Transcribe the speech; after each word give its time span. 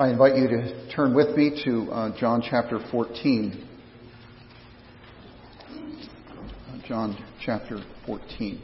I 0.00 0.08
invite 0.08 0.34
you 0.34 0.48
to 0.48 0.90
turn 0.96 1.14
with 1.14 1.36
me 1.36 1.60
to 1.66 1.92
uh, 1.92 2.18
John 2.18 2.42
chapter 2.42 2.78
14. 2.90 3.68
John 6.88 7.22
chapter 7.44 7.84
14. 8.06 8.62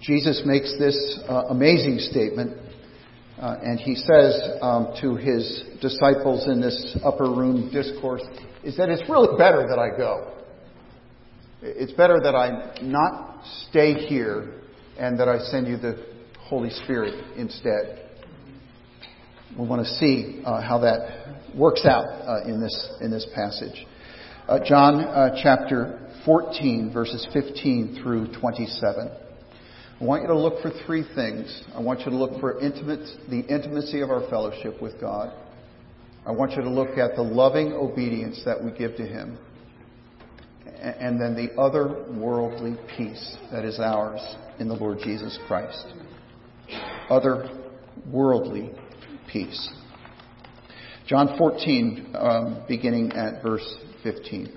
Jesus 0.00 0.42
makes 0.44 0.76
this 0.80 1.20
uh, 1.28 1.44
amazing 1.50 2.00
statement 2.00 2.63
and 3.64 3.80
he 3.80 3.94
says 3.94 4.58
um, 4.60 4.94
to 5.00 5.16
his 5.16 5.64
disciples 5.80 6.46
in 6.48 6.60
this 6.60 6.98
upper 7.02 7.24
room 7.24 7.70
discourse, 7.72 8.22
is 8.62 8.76
that 8.76 8.90
it's 8.90 9.08
really 9.08 9.38
better 9.38 9.66
that 9.66 9.78
I 9.78 9.96
go. 9.96 10.34
It's 11.62 11.92
better 11.92 12.20
that 12.22 12.34
I 12.34 12.76
not 12.82 13.42
stay 13.70 13.94
here 13.94 14.60
and 14.98 15.18
that 15.18 15.30
I 15.30 15.38
send 15.38 15.66
you 15.66 15.78
the 15.78 16.04
Holy 16.40 16.68
Spirit 16.68 17.38
instead. 17.38 18.10
We 19.58 19.66
want 19.66 19.82
to 19.82 19.90
see 19.94 20.42
uh, 20.44 20.60
how 20.60 20.80
that 20.80 21.54
works 21.56 21.86
out 21.86 22.04
uh, 22.04 22.44
in 22.44 22.60
this 22.60 22.88
in 23.00 23.10
this 23.10 23.26
passage. 23.34 23.86
Uh, 24.46 24.58
John 24.62 25.00
uh, 25.00 25.40
chapter 25.42 26.10
14, 26.26 26.90
verses 26.92 27.26
15 27.32 28.00
through 28.02 28.30
27. 28.38 29.23
I 30.00 30.04
want 30.04 30.22
you 30.22 30.28
to 30.28 30.36
look 30.36 30.60
for 30.60 30.72
three 30.86 31.04
things. 31.14 31.62
I 31.74 31.80
want 31.80 32.00
you 32.00 32.06
to 32.06 32.16
look 32.16 32.40
for 32.40 32.58
intimate, 32.60 33.08
the 33.30 33.40
intimacy 33.40 34.00
of 34.00 34.10
our 34.10 34.28
fellowship 34.28 34.82
with 34.82 35.00
God. 35.00 35.32
I 36.26 36.32
want 36.32 36.52
you 36.52 36.62
to 36.62 36.70
look 36.70 36.98
at 36.98 37.14
the 37.14 37.22
loving 37.22 37.72
obedience 37.72 38.42
that 38.44 38.62
we 38.62 38.72
give 38.72 38.96
to 38.96 39.06
Him. 39.06 39.38
And 40.80 41.20
then 41.20 41.34
the 41.34 41.48
otherworldly 41.56 42.76
peace 42.96 43.36
that 43.52 43.64
is 43.64 43.78
ours 43.78 44.20
in 44.58 44.68
the 44.68 44.74
Lord 44.74 44.98
Jesus 44.98 45.38
Christ. 45.46 45.86
Otherworldly 47.08 48.76
peace. 49.30 49.70
John 51.06 51.36
14, 51.38 52.14
um, 52.18 52.64
beginning 52.66 53.12
at 53.12 53.42
verse 53.42 53.76
15. 54.02 54.56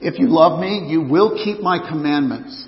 If 0.00 0.18
you 0.18 0.28
love 0.28 0.60
me, 0.60 0.86
you 0.88 1.02
will 1.02 1.34
keep 1.44 1.60
my 1.60 1.78
commandments. 1.88 2.67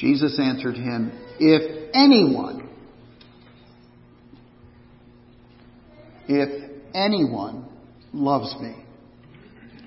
Jesus 0.00 0.38
answered 0.40 0.76
him, 0.76 1.12
If 1.38 1.90
anyone, 1.92 2.70
if 6.26 6.70
anyone 6.94 7.66
loves 8.14 8.54
me, 8.62 8.82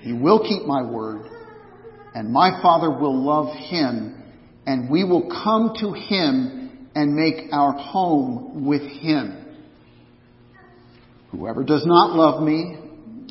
he 0.02 0.12
will 0.12 0.38
keep 0.38 0.66
my 0.66 0.82
word, 0.82 1.26
and 2.14 2.32
my 2.32 2.62
Father 2.62 2.90
will 2.90 3.24
love 3.24 3.56
him, 3.56 4.22
and 4.66 4.88
we 4.88 5.02
will 5.02 5.28
come 5.42 5.74
to 5.80 5.92
him 5.92 6.88
and 6.94 7.16
make 7.16 7.52
our 7.52 7.72
home 7.72 8.64
with 8.66 8.82
him. 8.82 9.56
Whoever 11.32 11.64
does 11.64 11.84
not 11.84 12.14
love 12.14 12.40
me 12.40 12.78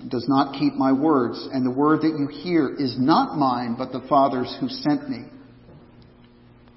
does 0.10 0.26
not 0.28 0.60
keep 0.60 0.74
my 0.74 0.92
words, 0.92 1.48
and 1.54 1.66
the 1.66 1.72
word 1.72 2.02
that 2.02 2.18
you 2.20 2.28
hear 2.28 2.76
is 2.78 2.98
not 3.00 3.38
mine, 3.38 3.76
but 3.78 3.94
the 3.94 4.06
Father's 4.10 4.54
who 4.60 4.68
sent 4.68 5.10
me. 5.10 5.28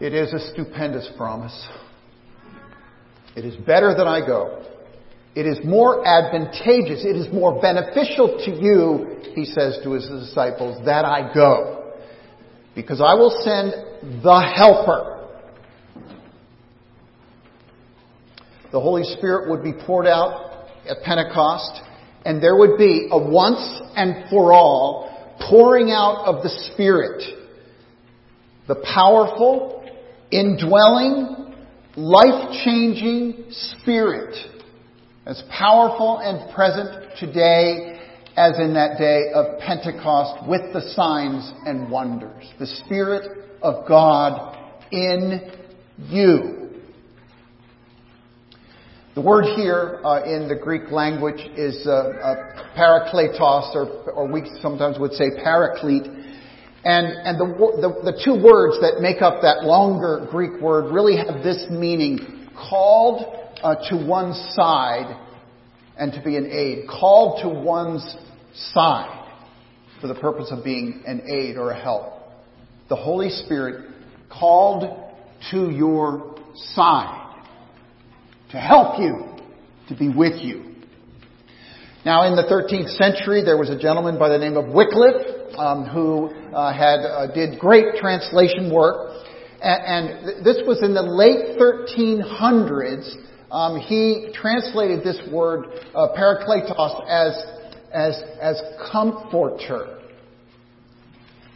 It 0.00 0.14
is 0.14 0.32
a 0.32 0.52
stupendous 0.52 1.10
promise. 1.16 1.68
It 3.34 3.44
is 3.44 3.56
better 3.56 3.94
that 3.96 4.06
I 4.06 4.24
go. 4.24 4.64
It 5.34 5.46
is 5.46 5.58
more 5.64 6.06
advantageous. 6.06 7.04
It 7.04 7.16
is 7.16 7.32
more 7.32 7.60
beneficial 7.60 8.42
to 8.44 8.50
you, 8.50 9.20
he 9.34 9.44
says 9.44 9.78
to 9.84 9.92
his 9.92 10.06
disciples, 10.06 10.84
that 10.84 11.04
I 11.04 11.32
go. 11.34 11.92
Because 12.74 13.00
I 13.00 13.14
will 13.14 13.40
send 13.42 14.22
the 14.22 14.40
helper. 14.56 15.16
The 18.70 18.80
Holy 18.80 19.04
Spirit 19.16 19.50
would 19.50 19.62
be 19.62 19.72
poured 19.72 20.06
out 20.06 20.68
at 20.88 21.02
Pentecost, 21.02 21.80
and 22.24 22.42
there 22.42 22.56
would 22.56 22.76
be 22.78 23.08
a 23.10 23.18
once 23.18 23.80
and 23.96 24.28
for 24.30 24.52
all 24.52 25.36
pouring 25.48 25.90
out 25.90 26.24
of 26.26 26.42
the 26.42 26.50
Spirit. 26.72 27.22
The 28.66 28.76
powerful, 28.94 29.77
indwelling, 30.30 31.54
life-changing 31.96 33.46
Spirit 33.50 34.36
as 35.26 35.42
powerful 35.50 36.18
and 36.22 36.54
present 36.54 37.18
today 37.18 38.00
as 38.36 38.58
in 38.58 38.74
that 38.74 38.98
day 38.98 39.32
of 39.34 39.58
Pentecost 39.58 40.48
with 40.48 40.72
the 40.72 40.80
signs 40.92 41.52
and 41.66 41.90
wonders. 41.90 42.44
The 42.58 42.66
Spirit 42.66 43.46
of 43.62 43.86
God 43.88 44.56
in 44.92 45.50
you. 46.08 46.70
The 49.14 49.20
word 49.20 49.56
here 49.56 50.00
uh, 50.04 50.22
in 50.22 50.46
the 50.46 50.54
Greek 50.54 50.92
language 50.92 51.40
is 51.56 51.84
uh, 51.84 51.90
uh, 51.90 52.74
parakletos, 52.78 53.74
or, 53.74 54.12
or 54.12 54.28
we 54.30 54.48
sometimes 54.62 54.96
would 55.00 55.12
say 55.12 55.30
paraclete, 55.42 56.06
and, 56.84 57.06
and 57.06 57.40
the, 57.40 57.46
the, 57.80 58.12
the, 58.12 58.22
two 58.24 58.40
words 58.40 58.78
that 58.80 59.00
make 59.00 59.20
up 59.20 59.42
that 59.42 59.64
longer 59.64 60.28
Greek 60.30 60.60
word 60.60 60.92
really 60.92 61.16
have 61.16 61.42
this 61.42 61.66
meaning 61.68 62.48
called 62.56 63.50
uh, 63.62 63.74
to 63.90 63.96
one 64.06 64.32
side 64.54 65.18
and 65.98 66.12
to 66.12 66.22
be 66.22 66.36
an 66.36 66.46
aid. 66.46 66.88
Called 66.88 67.42
to 67.42 67.48
one's 67.48 68.16
side 68.72 69.28
for 70.00 70.06
the 70.06 70.14
purpose 70.14 70.48
of 70.52 70.62
being 70.62 71.02
an 71.04 71.22
aid 71.28 71.56
or 71.56 71.72
a 71.72 71.80
help. 71.80 72.12
The 72.88 72.96
Holy 72.96 73.30
Spirit 73.30 73.90
called 74.30 74.84
to 75.50 75.70
your 75.70 76.36
side 76.74 77.42
to 78.50 78.58
help 78.58 79.00
you, 79.00 79.26
to 79.88 79.96
be 79.96 80.08
with 80.08 80.40
you. 80.42 80.76
Now, 82.04 82.26
in 82.28 82.36
the 82.36 82.44
13th 82.44 82.96
century, 82.96 83.42
there 83.44 83.58
was 83.58 83.68
a 83.68 83.78
gentleman 83.78 84.18
by 84.18 84.28
the 84.28 84.38
name 84.38 84.56
of 84.56 84.68
Wycliffe 84.68 85.37
um, 85.56 85.84
who 85.86 86.30
uh, 86.54 86.72
had 86.72 87.00
uh, 87.00 87.32
did 87.32 87.58
great 87.58 87.96
translation 87.96 88.72
work, 88.72 89.24
And, 89.62 90.06
and 90.06 90.44
this 90.44 90.58
was 90.66 90.82
in 90.82 90.94
the 90.94 91.02
late 91.02 91.58
1300s. 91.58 93.14
Um, 93.50 93.80
he 93.80 94.30
translated 94.34 95.02
this 95.02 95.18
word, 95.32 95.66
uh, 95.94 96.08
parakletos, 96.16 97.02
as, 97.08 97.32
as, 97.92 98.22
as 98.40 98.60
comforter. 98.92 99.98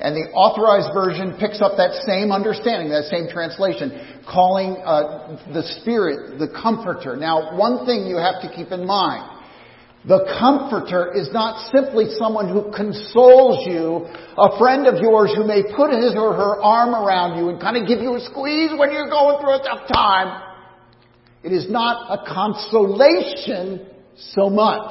And 0.01 0.17
the 0.17 0.33
authorized 0.35 0.91
version 0.93 1.37
picks 1.39 1.63
up 1.63 1.77
that 1.77 1.95
same 2.03 2.33
understanding, 2.33 2.91
that 2.91 3.05
same 3.05 3.29
translation, 3.31 4.21
calling 4.27 4.75
uh, 4.83 5.39
the 5.55 5.63
Spirit 5.79 6.41
the 6.41 6.49
Comforter. 6.49 7.15
Now, 7.15 7.57
one 7.57 7.87
thing 7.87 8.07
you 8.07 8.17
have 8.17 8.43
to 8.43 8.51
keep 8.51 8.73
in 8.73 8.85
mind. 8.85 9.32
The 10.09 10.37
Comforter 10.41 11.15
is 11.15 11.33
not 11.33 11.71
simply 11.73 12.07
someone 12.19 12.49
who 12.49 12.73
consoles 12.75 13.65
you, 13.67 14.07
a 14.37 14.59
friend 14.59 14.89
of 14.89 15.01
yours 15.01 15.33
who 15.37 15.47
may 15.47 15.63
put 15.63 15.95
his 15.95 16.15
or 16.17 16.35
her 16.35 16.61
arm 16.61 16.91
around 16.95 17.39
you 17.39 17.51
and 17.51 17.61
kind 17.61 17.77
of 17.77 17.87
give 17.87 18.01
you 18.01 18.17
a 18.17 18.21
squeeze 18.21 18.71
when 18.77 18.91
you're 18.91 19.09
going 19.09 19.41
through 19.41 19.55
a 19.55 19.63
tough 19.63 19.87
time. 19.93 20.43
It 21.45 21.53
is 21.53 21.71
not 21.71 22.11
a 22.11 22.25
consolation 22.27 23.87
so 24.17 24.51
much. 24.51 24.91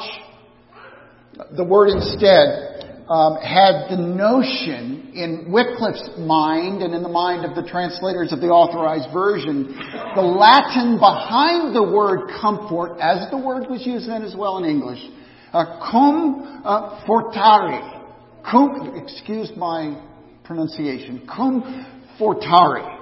The 1.57 1.63
word 1.63 1.89
instead 1.89 3.03
um, 3.09 3.35
had 3.35 3.89
the 3.89 3.97
notion 3.97 5.00
in 5.13 5.51
Wycliffe's 5.51 6.17
mind 6.17 6.81
and 6.81 6.93
in 6.93 7.03
the 7.03 7.09
mind 7.09 7.45
of 7.45 7.55
the 7.55 7.69
translators 7.69 8.31
of 8.31 8.39
the 8.39 8.47
authorized 8.47 9.13
version, 9.13 9.67
the 10.15 10.21
Latin 10.21 10.97
behind 10.97 11.75
the 11.75 11.83
word 11.83 12.29
comfort, 12.39 12.97
as 12.99 13.29
the 13.29 13.37
word 13.37 13.69
was 13.69 13.85
used 13.85 14.09
then 14.09 14.23
as 14.23 14.35
well 14.35 14.57
in 14.57 14.65
English, 14.65 14.99
uh, 15.53 15.79
cum 15.91 16.61
uh, 16.63 17.05
fortare, 17.05 18.01
cum, 18.49 18.95
excuse 18.95 19.51
my 19.57 20.01
pronunciation, 20.43 21.27
cum 21.27 21.85
fortare, 22.17 22.99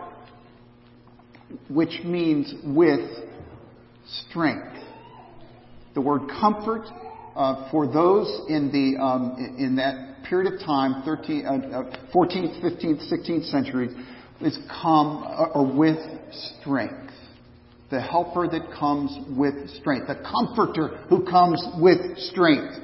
which 1.70 2.02
means 2.04 2.54
with 2.64 3.10
strength. 4.28 4.78
The 5.94 6.02
word 6.02 6.22
comfort 6.40 6.86
uh, 7.36 7.70
for 7.72 7.86
those 7.92 8.42
in 8.50 8.72
the 8.72 9.02
um, 9.02 9.56
in 9.58 9.76
that 9.78 10.19
period 10.30 10.54
of 10.54 10.60
time, 10.60 11.02
13, 11.04 11.46
uh, 11.46 11.84
14th, 12.14 12.62
15th, 12.64 13.12
16th 13.12 13.50
century, 13.50 13.90
is 14.42 14.58
come 14.82 15.24
uh, 15.24 15.48
or 15.56 15.66
with 15.66 15.98
strength. 16.60 17.12
The 17.90 18.00
helper 18.00 18.48
that 18.48 18.72
comes 18.80 19.18
with 19.36 19.70
strength, 19.72 20.08
the 20.08 20.16
comforter 20.16 21.00
who 21.10 21.26
comes 21.26 21.66
with 21.80 22.18
strength. 22.20 22.76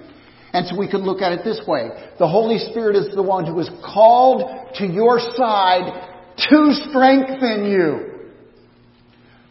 And 0.54 0.66
so 0.68 0.80
we 0.80 0.90
can 0.90 1.02
look 1.02 1.22
at 1.22 1.34
it 1.34 1.42
this 1.44 1.62
way. 1.68 1.90
The 2.18 2.28
Holy 2.28 2.58
Spirit 2.58 2.96
is 2.96 3.14
the 3.14 3.22
one 3.22 3.46
who 3.46 3.60
is 3.60 3.70
called 3.84 4.74
to 4.76 4.86
your 4.88 5.20
side 5.20 6.10
to 6.50 6.74
strengthen 6.90 7.66
you. 7.66 8.12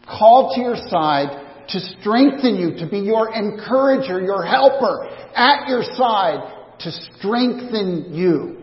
Called 0.07 0.55
to 0.57 0.61
your 0.61 0.77
side 0.89 1.45
to 1.69 1.81
strengthen 2.01 2.57
you, 2.57 2.77
to 2.79 2.91
be 2.91 2.99
your 2.99 3.33
encourager, 3.33 4.21
your 4.21 4.45
helper, 4.45 5.07
at 5.35 5.69
your 5.69 5.83
side, 5.83 6.54
to 6.81 6.91
strengthen 6.91 8.15
you. 8.15 8.57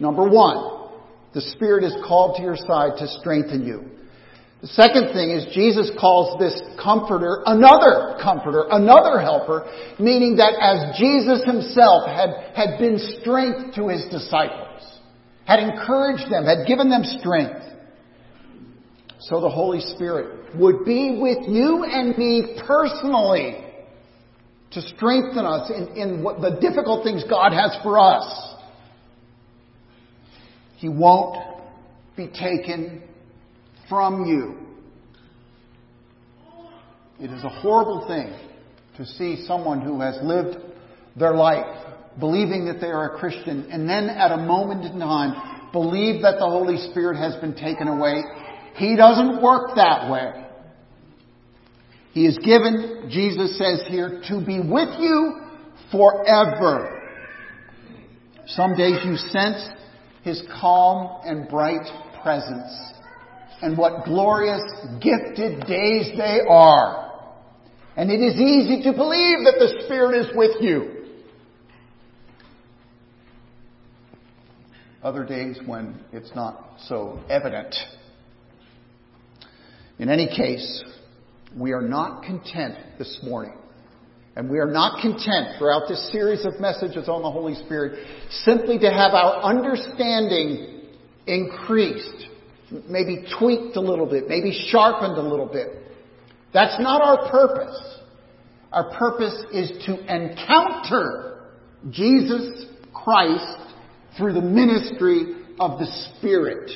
Number 0.00 0.28
one, 0.28 0.90
the 1.34 1.40
Spirit 1.40 1.84
is 1.84 1.94
called 2.06 2.36
to 2.36 2.42
your 2.42 2.56
side 2.56 2.98
to 2.98 3.08
strengthen 3.20 3.66
you. 3.66 3.84
The 4.60 4.68
second 4.68 5.12
thing 5.12 5.30
is 5.30 5.46
Jesus 5.54 5.90
calls 6.00 6.36
this 6.40 6.60
comforter 6.82 7.42
another 7.46 8.18
comforter, 8.20 8.64
another 8.70 9.20
helper, 9.20 9.70
meaning 10.00 10.36
that 10.36 10.54
as 10.58 10.98
Jesus 10.98 11.44
himself 11.44 12.08
had, 12.08 12.30
had 12.56 12.78
been 12.78 12.98
strength 13.20 13.76
to 13.76 13.86
his 13.86 14.02
disciples, 14.10 14.82
had 15.44 15.60
encouraged 15.60 16.30
them, 16.30 16.44
had 16.44 16.66
given 16.66 16.90
them 16.90 17.04
strength, 17.04 17.62
so 19.20 19.40
the 19.40 19.48
Holy 19.48 19.80
Spirit 19.80 20.56
would 20.56 20.84
be 20.84 21.18
with 21.20 21.48
you 21.48 21.84
and 21.84 22.16
me 22.16 22.58
personally 22.66 23.64
to 24.72 24.82
strengthen 24.82 25.44
us 25.44 25.70
in, 25.70 25.96
in 25.96 26.22
what 26.22 26.40
the 26.40 26.58
difficult 26.60 27.04
things 27.04 27.24
God 27.28 27.52
has 27.52 27.76
for 27.82 27.98
us. 27.98 28.54
He 30.76 30.88
won't 30.88 31.38
be 32.16 32.28
taken 32.28 33.02
from 33.88 34.26
you. 34.26 34.56
It 37.20 37.32
is 37.32 37.42
a 37.42 37.48
horrible 37.48 38.06
thing 38.06 38.32
to 38.96 39.06
see 39.06 39.44
someone 39.46 39.80
who 39.80 40.00
has 40.00 40.18
lived 40.22 40.56
their 41.16 41.34
life 41.34 41.66
believing 42.20 42.66
that 42.66 42.80
they 42.80 42.88
are 42.88 43.14
a 43.14 43.18
Christian 43.18 43.70
and 43.70 43.88
then 43.88 44.08
at 44.08 44.32
a 44.32 44.36
moment 44.36 44.84
in 44.84 44.98
time 44.98 45.70
believe 45.72 46.22
that 46.22 46.36
the 46.38 46.46
Holy 46.46 46.76
Spirit 46.90 47.16
has 47.16 47.40
been 47.40 47.54
taken 47.54 47.88
away 47.88 48.22
he 48.78 48.94
doesn't 48.94 49.42
work 49.42 49.74
that 49.74 50.08
way. 50.10 50.32
He 52.18 52.26
is 52.26 52.36
given, 52.38 53.08
Jesus 53.08 53.56
says 53.56 53.84
here, 53.86 54.20
to 54.26 54.44
be 54.44 54.58
with 54.58 54.88
you 54.98 55.40
forever. 55.92 57.00
Some 58.44 58.74
days 58.74 58.98
you 59.04 59.14
sense 59.14 59.64
His 60.24 60.42
calm 60.60 61.20
and 61.24 61.48
bright 61.48 61.86
presence. 62.20 62.76
And 63.62 63.78
what 63.78 64.04
glorious, 64.04 64.62
gifted 65.00 65.60
days 65.68 66.10
they 66.16 66.40
are. 66.50 67.30
And 67.96 68.10
it 68.10 68.20
is 68.20 68.34
easy 68.34 68.82
to 68.90 68.92
believe 68.96 69.44
that 69.44 69.54
the 69.60 69.84
Spirit 69.84 70.18
is 70.18 70.26
with 70.34 70.60
you. 70.60 71.04
Other 75.04 75.24
days 75.24 75.60
when 75.64 76.00
it's 76.12 76.34
not 76.34 76.80
so 76.80 77.20
evident. 77.30 77.76
In 80.00 80.08
any 80.08 80.26
case, 80.26 80.82
we 81.56 81.72
are 81.72 81.82
not 81.82 82.22
content 82.22 82.74
this 82.98 83.18
morning. 83.22 83.54
And 84.36 84.48
we 84.48 84.58
are 84.58 84.70
not 84.70 85.02
content 85.02 85.58
throughout 85.58 85.88
this 85.88 86.12
series 86.12 86.46
of 86.46 86.60
messages 86.60 87.08
on 87.08 87.22
the 87.22 87.30
Holy 87.30 87.54
Spirit 87.54 88.06
simply 88.44 88.78
to 88.78 88.90
have 88.90 89.12
our 89.12 89.42
understanding 89.42 90.82
increased, 91.26 92.26
maybe 92.88 93.24
tweaked 93.38 93.76
a 93.76 93.80
little 93.80 94.06
bit, 94.06 94.28
maybe 94.28 94.52
sharpened 94.70 95.18
a 95.18 95.22
little 95.22 95.46
bit. 95.46 95.68
That's 96.54 96.80
not 96.80 97.02
our 97.02 97.30
purpose. 97.30 97.98
Our 98.72 98.96
purpose 98.96 99.44
is 99.52 99.70
to 99.86 99.98
encounter 100.14 101.48
Jesus 101.90 102.66
Christ 102.92 103.74
through 104.16 104.34
the 104.34 104.42
ministry 104.42 105.36
of 105.58 105.78
the 105.78 105.86
Spirit 106.16 106.70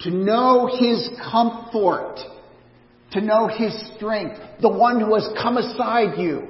to 0.00 0.10
know 0.10 0.68
His 0.78 1.08
comfort, 1.30 2.16
to 3.12 3.20
know 3.20 3.48
His 3.48 3.72
strength, 3.96 4.38
the 4.60 4.68
one 4.68 5.00
who 5.00 5.14
has 5.14 5.28
come 5.40 5.56
aside 5.56 6.18
you, 6.18 6.48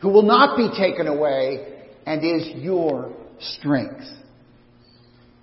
who 0.00 0.08
will 0.08 0.22
not 0.22 0.56
be 0.56 0.68
taken 0.76 1.06
away 1.06 1.88
and 2.06 2.24
is 2.24 2.62
your 2.62 3.14
strength. 3.38 4.04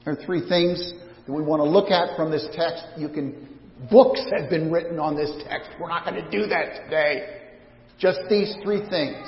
There 0.03 0.13
are 0.13 0.25
three 0.25 0.48
things 0.48 0.93
that 1.25 1.34
we 1.34 1.41
want 1.41 1.62
to 1.62 1.69
look 1.69 1.91
at 1.91 2.15
from 2.15 2.31
this 2.31 2.48
text. 2.53 2.84
You 2.98 3.10
can, 3.10 3.48
books 3.89 4.22
have 4.38 4.50
been 4.50 4.72
written 4.72 5.00
on 5.00 5.15
this 5.15 5.31
text. 5.48 5.69
We're 5.79 5.89
not 5.89 6.05
going 6.05 6.24
to 6.24 6.29
do 6.31 6.48
that 6.48 6.84
today. 6.84 7.41
Just 7.98 8.19
these 8.29 8.55
three 8.63 8.88
things. 8.89 9.27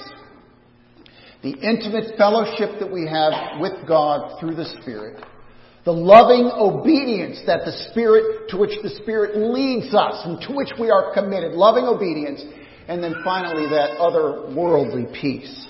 The 1.44 1.52
intimate 1.52 2.18
fellowship 2.18 2.80
that 2.80 2.92
we 2.92 3.08
have 3.08 3.60
with 3.60 3.88
God 3.88 4.40
through 4.40 4.56
the 4.56 4.66
Spirit 4.82 5.24
the 5.84 5.92
loving 5.92 6.52
obedience 6.54 7.42
that 7.48 7.66
the 7.66 7.72
Spirit, 7.90 8.50
to 8.50 8.58
which 8.58 8.78
the 8.84 8.90
Spirit 9.02 9.36
leads 9.36 9.94
us 9.96 10.22
and 10.26 10.40
to 10.42 10.54
which 10.54 10.70
we 10.80 10.92
are 10.92 11.14
committed. 11.14 11.54
Loving 11.54 11.86
obedience. 11.86 12.44
And 12.88 13.04
then 13.04 13.16
finally 13.24 13.68
that 13.70 13.98
other 13.98 14.54
worldly 14.56 15.08
peace. 15.20 15.68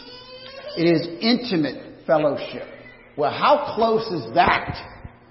It 0.75 0.83
is 0.83 1.07
intimate 1.21 2.05
fellowship. 2.05 2.67
Well, 3.15 3.31
how 3.31 3.73
close 3.75 4.05
is 4.07 4.33
that? 4.33 4.75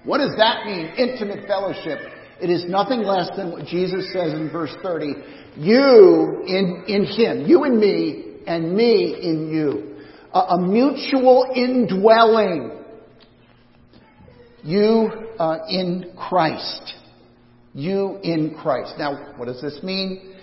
What 0.03 0.17
does 0.17 0.35
that 0.37 0.65
mean? 0.65 0.87
Intimate 0.97 1.47
fellowship. 1.47 1.99
It 2.41 2.49
is 2.49 2.65
nothing 2.67 3.03
less 3.03 3.29
than 3.37 3.51
what 3.51 3.65
Jesus 3.65 4.11
says 4.13 4.33
in 4.33 4.49
verse 4.51 4.73
30. 4.81 5.13
You 5.57 6.43
in, 6.47 6.83
in 6.87 7.05
Him. 7.05 7.45
You 7.45 7.65
in 7.65 7.79
me 7.79 8.37
and 8.47 8.75
me 8.75 9.15
in 9.21 9.49
you. 9.49 9.97
A, 10.33 10.39
a 10.39 10.61
mutual 10.61 11.51
indwelling 11.55 12.80
you 14.63 15.09
uh, 15.39 15.59
in 15.69 16.13
Christ. 16.17 16.93
You 17.73 18.19
in 18.23 18.55
Christ. 18.61 18.93
Now, 18.97 19.33
what 19.37 19.45
does 19.45 19.61
this 19.61 19.81
mean? 19.83 20.35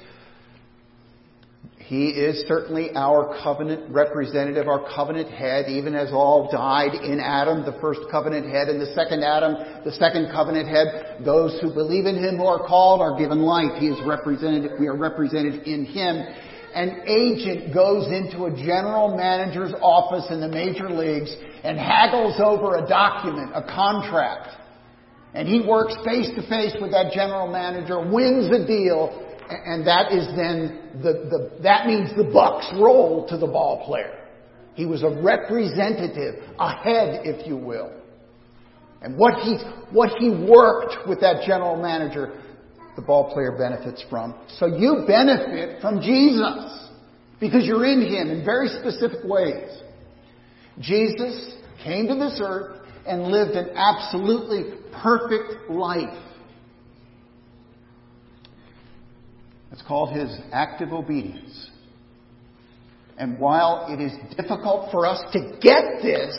He 1.89 2.09
is 2.09 2.45
certainly 2.47 2.91
our 2.95 3.41
covenant 3.43 3.91
representative, 3.91 4.69
our 4.69 4.85
covenant 4.95 5.31
head, 5.31 5.71
even 5.71 5.95
as 5.95 6.11
all 6.13 6.51
died 6.53 6.93
in 6.93 7.19
Adam, 7.19 7.65
the 7.65 7.81
first 7.81 8.01
covenant 8.11 8.45
head, 8.45 8.69
and 8.69 8.79
the 8.79 8.93
second 8.93 9.25
Adam, 9.25 9.55
the 9.87 9.93
second 9.93 10.31
covenant 10.31 10.69
head. 10.69 11.25
Those 11.25 11.59
who 11.63 11.73
believe 11.73 12.05
in 12.05 12.23
Him 12.23 12.37
who 12.37 12.45
are 12.45 12.59
called 12.67 13.01
are 13.01 13.19
given 13.19 13.41
life. 13.41 13.81
He 13.81 13.89
is 13.89 13.99
represented, 14.07 14.73
we 14.79 14.87
are 14.87 14.97
represented 14.97 15.63
in 15.67 15.87
Him 15.87 16.27
an 16.75 17.03
agent 17.07 17.73
goes 17.75 18.07
into 18.09 18.45
a 18.45 18.51
general 18.51 19.17
manager's 19.17 19.73
office 19.81 20.27
in 20.31 20.41
the 20.41 20.49
major 20.49 20.91
leagues 20.91 21.35
and 21.65 21.79
haggles 21.79 22.41
over 22.43 22.77
a 22.77 22.87
document, 22.87 23.51
a 23.55 23.63
contract. 23.63 24.57
And 25.35 25.47
he 25.47 25.61
works 25.61 25.95
face 26.05 26.31
to 26.37 26.43
face 26.49 26.75
with 26.81 26.91
that 26.93 27.13
general 27.13 27.51
manager, 27.51 28.01
wins 28.01 28.51
the 28.51 28.65
deal, 28.67 29.25
and 29.51 29.87
that 29.87 30.13
is 30.13 30.27
then 30.37 31.01
the, 31.03 31.13
the, 31.31 31.63
that 31.63 31.87
means 31.87 32.11
the 32.17 32.31
bucks 32.33 32.67
roll 32.75 33.27
to 33.29 33.37
the 33.37 33.47
ball 33.47 33.85
player. 33.87 34.15
He 34.75 34.87
was 34.87 35.03
a 35.03 35.11
representative, 35.23 36.43
a 36.59 36.71
head, 36.71 37.23
if 37.25 37.47
you 37.47 37.57
will. 37.57 37.93
And 39.01 39.17
what 39.17 39.35
he, 39.43 39.57
what 39.91 40.11
he 40.19 40.31
worked 40.31 41.09
with 41.09 41.21
that 41.21 41.45
general 41.47 41.81
manager, 41.81 42.41
the 42.99 43.03
ball 43.07 43.33
player 43.33 43.53
benefits 43.57 44.05
from. 44.11 44.35
So 44.59 44.67
you 44.67 45.05
benefit 45.07 45.81
from 45.81 46.01
Jesus 46.01 46.89
because 47.39 47.65
you're 47.65 47.87
in 47.87 48.01
him 48.01 48.29
in 48.29 48.45
very 48.45 48.67
specific 48.67 49.21
ways. 49.23 49.71
Jesus 50.81 51.55
came 51.85 52.09
to 52.09 52.17
this 52.17 52.41
earth 52.43 52.81
and 53.07 53.29
lived 53.29 53.53
an 53.53 53.71
absolutely 53.77 54.81
perfect 55.01 55.71
life. 55.71 56.25
It's 59.71 59.83
called 59.83 60.13
his 60.13 60.37
active 60.53 60.93
obedience. 60.93 61.71
And 63.17 63.39
while 63.39 63.87
it 63.91 64.03
is 64.03 64.13
difficult 64.37 64.91
for 64.91 65.07
us 65.07 65.23
to 65.35 65.57
get 65.61 66.03
this, 66.03 66.37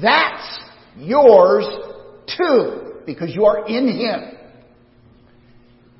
that's 0.00 0.58
yours 0.96 1.66
too, 2.38 2.94
because 3.04 3.34
you 3.34 3.44
are 3.44 3.66
in 3.68 3.88
him. 3.88 4.38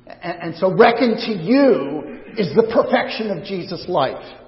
And, 0.05 0.55
so 0.55 0.75
reckon 0.75 1.15
to 1.15 1.31
you 1.31 2.21
is 2.37 2.53
the 2.55 2.69
perfection 2.73 3.31
of 3.31 3.45
Jesus' 3.45 3.85
life. 3.87 4.39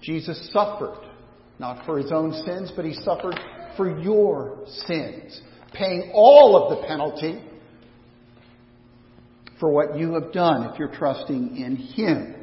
Jesus 0.00 0.50
suffered, 0.52 0.98
not 1.58 1.84
for 1.86 1.98
his 1.98 2.12
own 2.12 2.32
sins, 2.44 2.72
but 2.74 2.84
he 2.84 2.94
suffered 2.94 3.38
for 3.76 4.00
your 4.00 4.64
sins, 4.86 5.40
paying 5.72 6.12
all 6.14 6.56
of 6.56 6.76
the 6.78 6.86
penalty 6.86 7.42
for 9.58 9.70
what 9.70 9.96
you 9.96 10.14
have 10.14 10.32
done 10.32 10.64
if 10.64 10.78
you're 10.78 10.92
trusting 10.92 11.56
in 11.56 11.76
him. 11.76 12.34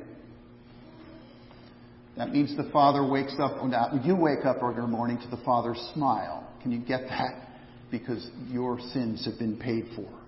That 2.17 2.31
means 2.31 2.55
the 2.57 2.69
Father 2.71 3.05
wakes 3.05 3.35
up, 3.39 3.53
oh, 3.61 4.01
you 4.03 4.15
wake 4.15 4.45
up 4.45 4.57
every 4.61 4.87
morning 4.87 5.19
to 5.19 5.27
the 5.29 5.41
Father's 5.43 5.79
smile. 5.93 6.45
Can 6.61 6.71
you 6.71 6.79
get 6.79 7.07
that? 7.07 7.47
Because 7.91 8.29
your 8.49 8.79
sins 8.91 9.25
have 9.25 9.39
been 9.39 9.57
paid 9.57 9.85
for. 9.95 10.18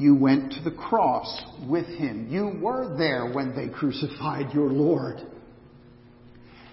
You 0.00 0.14
went 0.14 0.52
to 0.52 0.62
the 0.62 0.70
cross 0.70 1.42
with 1.68 1.84
him. 1.84 2.28
You 2.30 2.58
were 2.58 2.96
there 2.96 3.30
when 3.30 3.54
they 3.54 3.68
crucified 3.68 4.54
your 4.54 4.70
Lord. 4.70 5.18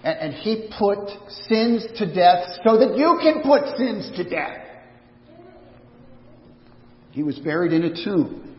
And, 0.02 0.18
and 0.18 0.32
he 0.32 0.70
put 0.78 1.10
sins 1.46 1.84
to 1.98 2.06
death 2.06 2.46
so 2.64 2.78
that 2.78 2.96
you 2.96 3.18
can 3.22 3.42
put 3.42 3.76
sins 3.76 4.10
to 4.16 4.24
death. 4.24 4.64
He 7.10 7.22
was 7.22 7.38
buried 7.40 7.74
in 7.74 7.84
a 7.84 8.02
tomb. 8.02 8.56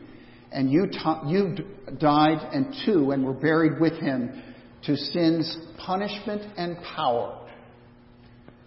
And 0.52 0.72
you, 0.72 0.86
t- 0.86 1.20
you 1.26 1.56
died 1.98 2.54
and 2.54 2.76
too 2.86 3.10
and 3.10 3.26
were 3.26 3.34
buried 3.34 3.82
with 3.82 3.94
him 3.94 4.40
to 4.84 4.96
sin's 4.96 5.58
punishment 5.80 6.44
and 6.58 6.78
power. 6.96 7.49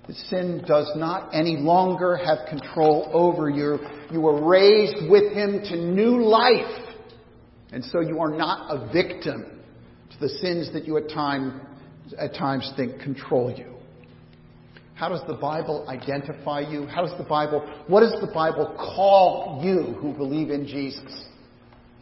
The 0.08 0.14
sin 0.14 0.64
does 0.66 0.90
not 0.96 1.30
any 1.32 1.56
longer 1.56 2.16
have 2.16 2.48
control 2.48 3.08
over 3.12 3.48
you. 3.48 3.78
You 4.10 4.20
were 4.20 4.44
raised 4.44 5.08
with 5.08 5.32
him 5.32 5.62
to 5.62 5.76
new 5.76 6.24
life. 6.24 6.96
And 7.72 7.84
so 7.84 8.00
you 8.00 8.20
are 8.20 8.30
not 8.30 8.68
a 8.70 8.92
victim 8.92 9.60
to 10.10 10.20
the 10.20 10.28
sins 10.28 10.72
that 10.72 10.86
you 10.86 10.96
at, 10.96 11.08
time, 11.08 11.60
at 12.18 12.34
times 12.34 12.70
think 12.76 13.00
control 13.00 13.54
you. 13.56 13.72
How 14.94 15.08
does 15.08 15.22
the 15.26 15.34
Bible 15.34 15.86
identify 15.88 16.60
you? 16.60 16.86
How 16.86 17.06
does 17.06 17.16
the 17.16 17.24
Bible, 17.24 17.60
what 17.86 18.00
does 18.00 18.20
the 18.20 18.30
Bible 18.32 18.74
call 18.76 19.60
you 19.64 19.94
who 20.00 20.12
believe 20.12 20.50
in 20.50 20.66
Jesus? 20.66 21.26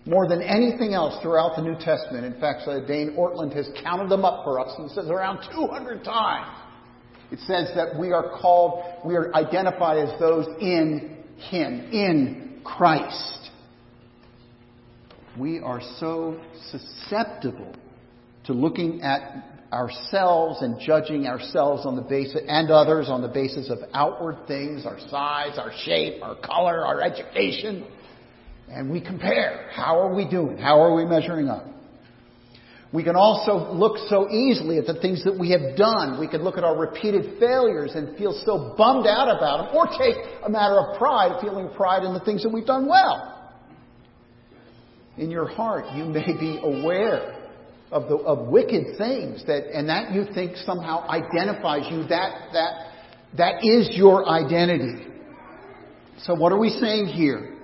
More 0.07 0.26
than 0.26 0.42
anything 0.42 0.95
else 0.95 1.23
throughout 1.23 1.57
the 1.57 1.62
New 1.62 1.76
Testament. 1.78 2.25
In 2.25 2.40
fact, 2.40 2.62
Dane 2.88 3.14
Ortlund 3.19 3.54
has 3.54 3.69
counted 3.83 4.09
them 4.09 4.25
up 4.25 4.42
for 4.45 4.59
us 4.59 4.75
and 4.78 4.90
says 4.90 5.09
around 5.09 5.47
200 5.54 6.02
times. 6.02 6.69
It 7.30 7.38
says 7.40 7.70
that 7.76 7.99
we 7.99 8.12
are 8.12 8.38
called, 8.40 8.82
we 9.04 9.14
are 9.14 9.34
identified 9.34 9.99
as 10.08 10.18
those 10.18 10.46
in 10.60 11.18
Him, 11.37 11.90
in 11.92 12.60
Christ. 12.64 13.50
We 15.38 15.60
are 15.60 15.80
so 15.99 16.40
susceptible 16.70 17.75
to 18.44 18.52
looking 18.52 19.02
at 19.02 19.44
ourselves 19.72 20.62
and 20.62 20.80
judging 20.80 21.26
ourselves 21.26 21.87
on 21.87 21.94
the 21.94 22.02
basis, 22.02 22.40
and 22.49 22.70
others 22.70 23.08
on 23.08 23.22
the 23.22 23.28
basis 23.28 23.70
of 23.70 23.78
outward 23.94 24.49
things, 24.49 24.84
our 24.84 24.99
size, 25.08 25.58
our 25.58 25.72
shape, 25.84 26.22
our 26.22 26.34
color, 26.34 26.84
our 26.84 27.00
education. 27.00 27.87
And 28.68 28.90
we 28.90 29.00
compare. 29.00 29.68
How 29.72 30.00
are 30.00 30.14
we 30.14 30.28
doing? 30.28 30.58
How 30.58 30.80
are 30.80 30.94
we 30.94 31.04
measuring 31.04 31.49
up? 31.49 31.66
We 32.92 33.04
can 33.04 33.14
also 33.14 33.73
look 33.73 33.99
so 34.09 34.28
easily 34.30 34.78
at 34.78 34.87
the 34.87 35.00
things 35.00 35.23
that 35.23 35.38
we 35.38 35.50
have 35.50 35.76
done. 35.76 36.18
We 36.18 36.26
can 36.26 36.42
look 36.42 36.59
at 36.59 36.64
our 36.64 36.76
repeated 36.76 37.38
failures 37.38 37.92
and 37.94 38.16
feel 38.18 38.32
so 38.44 38.75
bummed 38.76 39.06
out 39.06 39.28
about 39.28 39.66
them, 39.66 39.76
or 39.76 39.87
take 39.97 40.16
a 40.44 40.50
matter 40.50 40.76
of 40.80 40.99
pride, 40.99 41.40
feeling 41.40 41.68
pride 41.76 42.02
in 42.02 42.14
the 42.14 42.20
things 42.20 42.42
that 42.42 42.52
we've 42.52 42.66
done 42.66 42.88
well. 42.88 43.52
In 45.18 45.30
your 45.30 45.47
heart, 45.47 45.85
you 45.94 46.04
may 46.04 46.26
be 46.26 46.59
aware 46.62 47.37
of 47.92 48.09
the 48.09 48.16
of 48.16 48.49
wicked 48.49 48.99
things 48.99 49.44
that, 49.47 49.66
and 49.73 49.88
that 49.88 50.12
you 50.12 50.25
think 50.35 50.56
somehow 50.56 51.06
identifies 51.09 51.87
you. 51.90 52.06
That 52.09 52.50
that 52.52 52.87
that 53.37 53.64
is 53.64 53.90
your 53.92 54.28
identity. 54.28 55.06
So, 56.23 56.35
what 56.35 56.50
are 56.50 56.59
we 56.59 56.70
saying 56.70 57.06
here? 57.06 57.56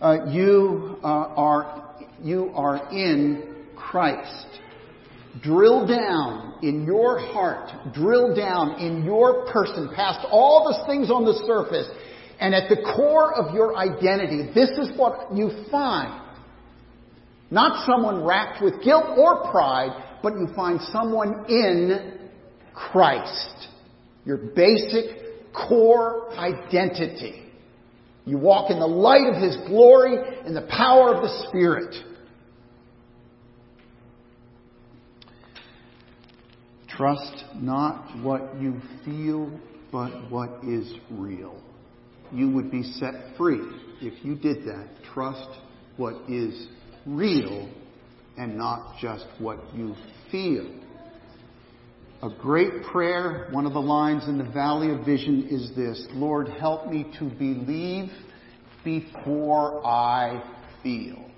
Uh, 0.00 0.26
you 0.30 0.98
uh, 1.02 1.06
are 1.06 1.96
you 2.22 2.50
are 2.54 2.90
in 2.90 3.66
Christ. 3.76 4.46
Drill 5.42 5.86
down 5.86 6.54
in 6.62 6.84
your 6.84 7.18
heart, 7.18 7.70
drill 7.94 8.34
down 8.34 8.80
in 8.80 9.04
your 9.04 9.46
person, 9.52 9.88
past 9.94 10.26
all 10.30 10.64
the 10.64 10.86
things 10.92 11.10
on 11.10 11.24
the 11.24 11.34
surface, 11.46 11.88
and 12.40 12.54
at 12.54 12.68
the 12.68 12.82
core 12.96 13.34
of 13.34 13.54
your 13.54 13.76
identity, 13.76 14.50
this 14.54 14.70
is 14.70 14.90
what 14.98 15.32
you 15.32 15.50
find. 15.70 16.20
Not 17.50 17.86
someone 17.86 18.24
racked 18.24 18.62
with 18.62 18.82
guilt 18.82 19.04
or 19.16 19.50
pride, 19.50 20.18
but 20.22 20.34
you 20.34 20.48
find 20.56 20.80
someone 20.92 21.44
in 21.48 22.18
Christ. 22.74 23.68
Your 24.24 24.36
basic 24.36 25.52
core 25.52 26.32
identity. 26.36 27.44
You 28.24 28.38
walk 28.38 28.70
in 28.70 28.78
the 28.78 28.86
light 28.86 29.26
of 29.32 29.42
His 29.42 29.56
glory 29.68 30.16
and 30.44 30.56
the 30.56 30.68
power 30.70 31.14
of 31.14 31.22
the 31.22 31.46
Spirit. 31.48 31.94
Trust 37.00 37.46
not 37.54 38.14
what 38.22 38.60
you 38.60 38.78
feel, 39.06 39.58
but 39.90 40.30
what 40.30 40.50
is 40.62 40.92
real. 41.10 41.58
You 42.30 42.50
would 42.50 42.70
be 42.70 42.82
set 42.82 43.38
free 43.38 43.62
if 44.02 44.22
you 44.22 44.34
did 44.34 44.66
that. 44.66 44.86
Trust 45.14 45.48
what 45.96 46.12
is 46.28 46.66
real 47.06 47.72
and 48.36 48.54
not 48.58 48.98
just 49.00 49.24
what 49.38 49.60
you 49.74 49.94
feel. 50.30 50.70
A 52.22 52.28
great 52.38 52.82
prayer, 52.92 53.48
one 53.50 53.64
of 53.64 53.72
the 53.72 53.80
lines 53.80 54.28
in 54.28 54.36
the 54.36 54.44
Valley 54.44 54.90
of 54.92 55.06
Vision 55.06 55.48
is 55.50 55.74
this 55.74 56.06
Lord, 56.12 56.48
help 56.48 56.86
me 56.88 57.06
to 57.18 57.24
believe 57.30 58.10
before 58.84 59.80
I 59.86 60.44
feel. 60.82 61.29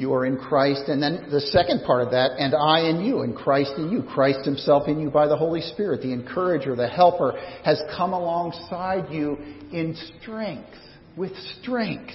You 0.00 0.14
are 0.14 0.24
in 0.24 0.38
Christ. 0.38 0.84
And 0.88 1.02
then 1.02 1.28
the 1.30 1.40
second 1.40 1.82
part 1.84 2.02
of 2.02 2.12
that, 2.12 2.32
and 2.38 2.54
I 2.54 2.88
in 2.88 3.04
you, 3.04 3.20
and 3.20 3.36
Christ 3.36 3.72
in 3.76 3.90
you. 3.92 4.02
Christ 4.02 4.44
himself 4.44 4.88
in 4.88 4.98
you 4.98 5.10
by 5.10 5.26
the 5.28 5.36
Holy 5.36 5.60
Spirit. 5.60 6.00
The 6.00 6.12
encourager, 6.12 6.74
the 6.74 6.88
helper, 6.88 7.38
has 7.64 7.80
come 7.96 8.14
alongside 8.14 9.12
you 9.12 9.36
in 9.72 9.96
strength, 10.20 10.70
with 11.16 11.32
strength. 11.60 12.12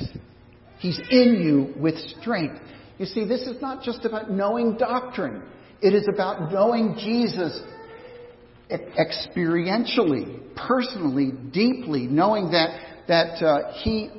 He's 0.79 0.99
in 1.09 1.41
you 1.41 1.79
with 1.81 1.95
strength. 2.19 2.59
You 2.97 3.05
see, 3.05 3.25
this 3.25 3.41
is 3.41 3.61
not 3.61 3.83
just 3.83 4.03
about 4.03 4.31
knowing 4.31 4.77
doctrine. 4.77 5.43
It 5.81 5.93
is 5.93 6.07
about 6.11 6.51
knowing 6.51 6.95
Jesus 6.97 7.61
experientially, 8.71 10.39
personally, 10.55 11.31
deeply, 11.51 12.07
knowing 12.07 12.51
that 12.51 12.84
that 13.07 13.43
uh, 13.43 13.73
he 13.83 14.09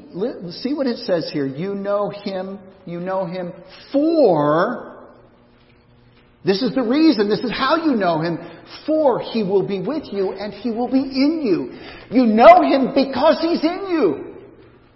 see 0.51 0.75
what 0.75 0.87
it 0.87 0.99
says 0.99 1.31
here. 1.33 1.47
You 1.47 1.75
know 1.75 2.11
him. 2.11 2.59
You 2.85 3.01
know 3.01 3.27
him 3.27 3.53
for. 3.93 5.09
This 6.45 6.63
is 6.63 6.75
the 6.75 6.83
reason. 6.83 7.29
This 7.29 7.41
is 7.41 7.51
how 7.51 7.77
you 7.77 7.97
know 7.97 8.21
him. 8.21 8.39
For 8.87 9.21
he 9.21 9.43
will 9.43 9.67
be 9.67 9.81
with 9.81 10.05
you 10.13 10.33
and 10.33 10.53
he 10.53 10.71
will 10.71 10.91
be 10.91 11.03
in 11.03 11.43
you. 11.45 12.17
You 12.17 12.27
know 12.27 12.63
him 12.63 12.95
because 12.95 13.39
he's 13.41 13.65
in 13.65 13.89
you. 13.91 14.37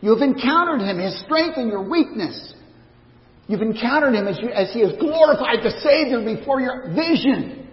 You 0.01 0.17
have 0.17 0.23
encountered 0.23 0.81
him, 0.81 0.99
his 0.99 1.21
strength 1.21 1.59
and 1.59 1.69
your 1.69 1.89
weakness. 1.89 2.55
You've 3.49 3.63
encountered 3.63 4.15
him 4.15 4.29
as, 4.29 4.39
you, 4.41 4.49
as 4.51 4.73
he 4.73 4.81
has 4.81 4.93
glorified 5.01 5.59
the 5.65 5.73
Savior 5.83 6.25
before 6.25 6.61
your 6.61 6.89
vision. 6.95 7.69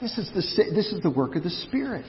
This 0.00 0.16
is 0.16 0.30
the, 0.32 0.64
this 0.72 0.92
is 0.92 1.02
the 1.02 1.10
work 1.10 1.34
of 1.34 1.42
the 1.42 1.50
Spirit. 1.50 2.04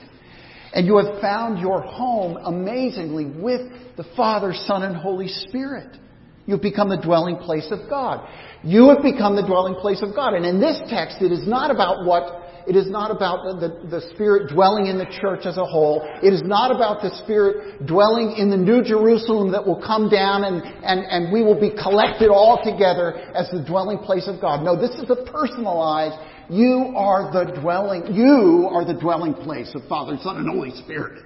And 0.76 0.86
you 0.86 0.98
have 0.98 1.22
found 1.22 1.58
your 1.58 1.80
home 1.80 2.36
amazingly 2.36 3.24
with 3.24 3.62
the 3.96 4.04
Father, 4.14 4.52
Son, 4.66 4.82
and 4.82 4.94
Holy 4.94 5.26
Spirit. 5.26 5.96
You've 6.44 6.60
become 6.60 6.90
the 6.90 7.00
dwelling 7.00 7.38
place 7.38 7.66
of 7.70 7.88
God. 7.88 8.28
You 8.62 8.90
have 8.90 9.02
become 9.02 9.36
the 9.36 9.46
dwelling 9.46 9.76
place 9.76 10.02
of 10.02 10.14
God. 10.14 10.34
And 10.34 10.44
in 10.44 10.60
this 10.60 10.78
text, 10.90 11.22
it 11.22 11.32
is 11.32 11.48
not 11.48 11.70
about 11.70 12.04
what 12.04 12.42
it 12.66 12.74
is 12.74 12.90
not 12.90 13.10
about 13.10 13.44
the, 13.44 13.68
the, 13.68 13.88
the, 13.88 14.00
Spirit 14.12 14.52
dwelling 14.52 14.86
in 14.86 14.98
the 14.98 15.06
church 15.06 15.46
as 15.46 15.56
a 15.56 15.64
whole. 15.64 16.02
It 16.20 16.34
is 16.34 16.42
not 16.42 16.74
about 16.74 17.00
the 17.00 17.14
Spirit 17.22 17.86
dwelling 17.86 18.34
in 18.36 18.50
the 18.50 18.56
New 18.56 18.82
Jerusalem 18.82 19.52
that 19.52 19.64
will 19.64 19.80
come 19.80 20.10
down 20.10 20.42
and, 20.42 20.60
and, 20.82 21.06
and 21.06 21.32
we 21.32 21.44
will 21.44 21.58
be 21.58 21.70
collected 21.70 22.28
all 22.28 22.58
together 22.62 23.14
as 23.38 23.48
the 23.50 23.62
dwelling 23.62 23.98
place 23.98 24.26
of 24.26 24.40
God. 24.40 24.64
No, 24.64 24.74
this 24.74 24.90
is 24.98 25.08
a 25.08 25.30
personalized, 25.30 26.18
you 26.50 26.92
are 26.96 27.32
the 27.32 27.60
dwelling, 27.60 28.14
you 28.14 28.68
are 28.70 28.84
the 28.84 28.98
dwelling 28.98 29.34
place 29.34 29.72
of 29.74 29.82
Father, 29.88 30.16
Son, 30.22 30.36
and 30.36 30.48
Holy 30.48 30.70
Spirit. 30.82 31.22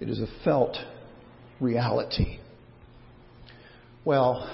It 0.00 0.08
is 0.08 0.20
a 0.20 0.26
felt 0.44 0.76
reality. 1.60 2.38
Well, 4.04 4.48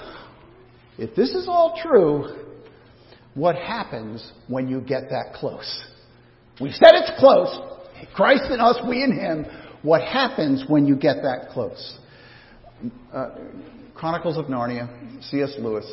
if 0.97 1.15
this 1.15 1.31
is 1.31 1.47
all 1.47 1.79
true, 1.81 2.43
what 3.35 3.55
happens 3.55 4.31
when 4.47 4.67
you 4.67 4.79
get 4.79 5.09
that 5.09 5.33
close? 5.35 5.83
We 6.61 6.71
said 6.71 6.91
it's 6.93 7.19
close. 7.19 7.59
Christ 8.15 8.43
in 8.51 8.59
us, 8.59 8.77
we 8.87 9.03
in 9.03 9.11
Him. 9.11 9.45
What 9.81 10.01
happens 10.01 10.63
when 10.67 10.85
you 10.85 10.95
get 10.95 11.17
that 11.23 11.49
close? 11.51 11.97
Uh, 13.13 13.29
Chronicles 13.95 14.37
of 14.37 14.45
Narnia, 14.45 14.89
C.S. 15.29 15.53
Lewis, 15.59 15.85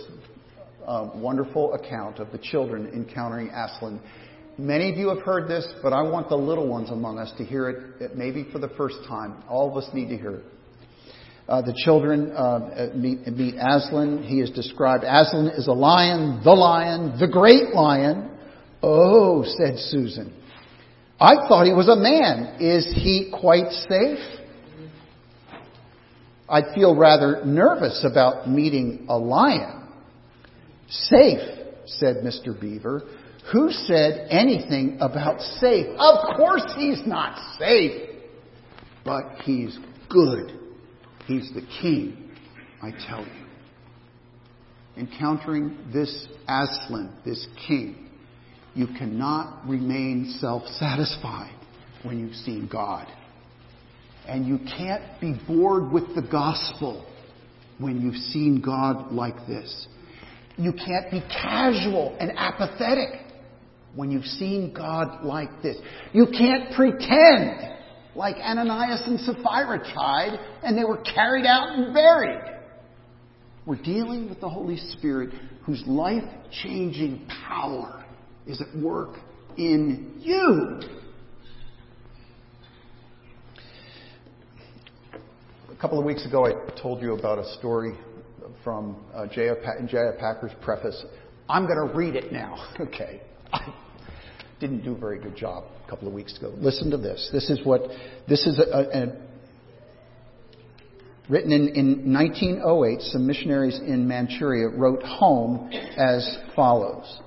wonderful 1.14 1.74
account 1.74 2.18
of 2.18 2.32
the 2.32 2.38
children 2.38 2.88
encountering 2.94 3.48
Aslan. 3.48 4.00
Many 4.58 4.90
of 4.90 4.96
you 4.96 5.08
have 5.08 5.20
heard 5.20 5.48
this, 5.48 5.66
but 5.82 5.92
I 5.92 6.02
want 6.02 6.28
the 6.28 6.36
little 6.36 6.66
ones 6.66 6.90
among 6.90 7.18
us 7.18 7.32
to 7.38 7.44
hear 7.44 7.68
it, 8.00 8.16
maybe 8.16 8.46
for 8.52 8.58
the 8.58 8.68
first 8.70 8.96
time. 9.06 9.42
All 9.48 9.70
of 9.70 9.76
us 9.76 9.88
need 9.94 10.08
to 10.08 10.16
hear 10.16 10.36
it. 10.36 10.44
Uh, 11.48 11.62
the 11.62 11.74
children 11.84 12.32
uh, 12.32 12.88
meet, 12.94 13.26
meet 13.26 13.54
Aslan. 13.56 14.22
He 14.22 14.40
is 14.40 14.50
described. 14.50 15.04
Aslan 15.04 15.48
is 15.48 15.66
a 15.66 15.72
lion, 15.72 16.40
the 16.44 16.52
lion, 16.52 17.18
the 17.18 17.28
great 17.28 17.74
lion. 17.74 18.30
Oh, 18.82 19.44
said 19.58 19.78
Susan. 19.78 20.32
I 21.20 21.34
thought 21.48 21.66
he 21.66 21.72
was 21.72 21.88
a 21.88 21.96
man. 21.96 22.60
Is 22.60 22.86
he 22.94 23.32
quite 23.38 23.70
safe? 23.72 24.39
I'd 26.50 26.74
feel 26.74 26.96
rather 26.96 27.44
nervous 27.44 28.04
about 28.04 28.48
meeting 28.48 29.06
a 29.08 29.16
lion. 29.16 29.86
Safe, 30.88 31.40
said 31.86 32.16
Mr. 32.24 32.58
Beaver. 32.60 33.02
Who 33.52 33.70
said 33.70 34.26
anything 34.30 34.98
about 35.00 35.40
safe? 35.40 35.86
Of 35.98 36.36
course 36.36 36.64
he's 36.76 37.00
not 37.06 37.56
safe, 37.58 38.10
but 39.04 39.42
he's 39.44 39.78
good. 40.08 40.58
He's 41.26 41.50
the 41.54 41.62
king, 41.80 42.30
I 42.82 42.90
tell 43.08 43.20
you. 43.20 43.46
Encountering 44.96 45.78
this 45.92 46.26
Aslan, 46.48 47.12
this 47.24 47.46
king, 47.66 48.08
you 48.74 48.88
cannot 48.98 49.68
remain 49.68 50.36
self 50.40 50.66
satisfied 50.66 51.54
when 52.02 52.18
you've 52.18 52.34
seen 52.34 52.68
God. 52.70 53.06
And 54.26 54.46
you 54.46 54.58
can't 54.76 55.02
be 55.20 55.34
bored 55.46 55.90
with 55.90 56.14
the 56.14 56.22
gospel 56.22 57.06
when 57.78 58.00
you've 58.00 58.16
seen 58.16 58.60
God 58.60 59.12
like 59.12 59.46
this. 59.46 59.86
You 60.56 60.72
can't 60.72 61.10
be 61.10 61.20
casual 61.20 62.16
and 62.20 62.32
apathetic 62.36 63.20
when 63.94 64.10
you've 64.10 64.24
seen 64.24 64.72
God 64.74 65.24
like 65.24 65.62
this. 65.62 65.76
You 66.12 66.26
can't 66.26 66.72
pretend 66.74 67.70
like 68.14 68.36
Ananias 68.36 69.02
and 69.06 69.18
Sapphira 69.20 69.78
tried, 69.92 70.38
and 70.62 70.76
they 70.76 70.84
were 70.84 70.98
carried 70.98 71.46
out 71.46 71.70
and 71.70 71.94
buried. 71.94 72.58
We're 73.66 73.82
dealing 73.82 74.28
with 74.28 74.40
the 74.40 74.48
Holy 74.48 74.76
Spirit 74.76 75.30
whose 75.64 75.82
life 75.86 76.24
changing 76.62 77.26
power 77.48 78.04
is 78.46 78.60
at 78.60 78.76
work 78.76 79.16
in 79.56 80.14
you. 80.20 80.80
Couple 85.80 85.98
of 85.98 86.04
weeks 86.04 86.26
ago, 86.26 86.44
I 86.44 86.52
told 86.78 87.00
you 87.00 87.14
about 87.14 87.38
a 87.38 87.54
story 87.54 87.96
from 88.62 89.02
uh, 89.14 89.26
J.I. 89.26 89.54
Packer's 90.20 90.52
preface. 90.60 91.06
I'm 91.48 91.66
going 91.66 91.88
to 91.88 91.96
read 91.96 92.16
it 92.16 92.32
now. 92.32 92.74
Okay. 92.80 93.22
I 93.52 93.72
didn't 94.60 94.84
do 94.84 94.92
a 94.92 94.98
very 94.98 95.18
good 95.18 95.34
job 95.34 95.64
a 95.86 95.90
couple 95.90 96.06
of 96.06 96.12
weeks 96.12 96.36
ago. 96.36 96.52
Listen 96.58 96.90
to 96.90 96.98
this. 96.98 97.30
This 97.32 97.48
is 97.48 97.64
what, 97.64 97.80
this 98.28 98.46
is 98.46 98.58
a, 98.58 98.62
a, 98.62 99.02
a 99.02 99.06
written 101.30 101.50
in, 101.50 101.68
in 101.68 102.12
1908, 102.12 103.00
some 103.00 103.26
missionaries 103.26 103.78
in 103.78 104.06
Manchuria 104.06 104.68
wrote 104.68 105.02
home 105.02 105.70
as 105.96 106.38
follows. 106.54 107.20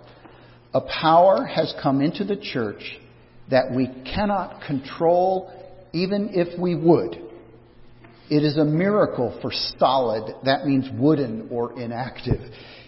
A 0.75 0.81
power 0.81 1.43
has 1.43 1.73
come 1.81 2.01
into 2.01 2.23
the 2.23 2.37
church 2.37 2.99
that 3.49 3.73
we 3.75 3.87
cannot 4.05 4.61
control 4.67 5.51
even 5.91 6.29
if 6.33 6.57
we 6.59 6.75
would. 6.75 7.32
It 8.29 8.43
is 8.43 8.57
a 8.57 8.65
miracle 8.65 9.37
for 9.41 9.51
stolid, 9.51 10.33
that 10.45 10.65
means 10.65 10.89
wooden 10.93 11.49
or 11.51 11.79
inactive. 11.79 12.39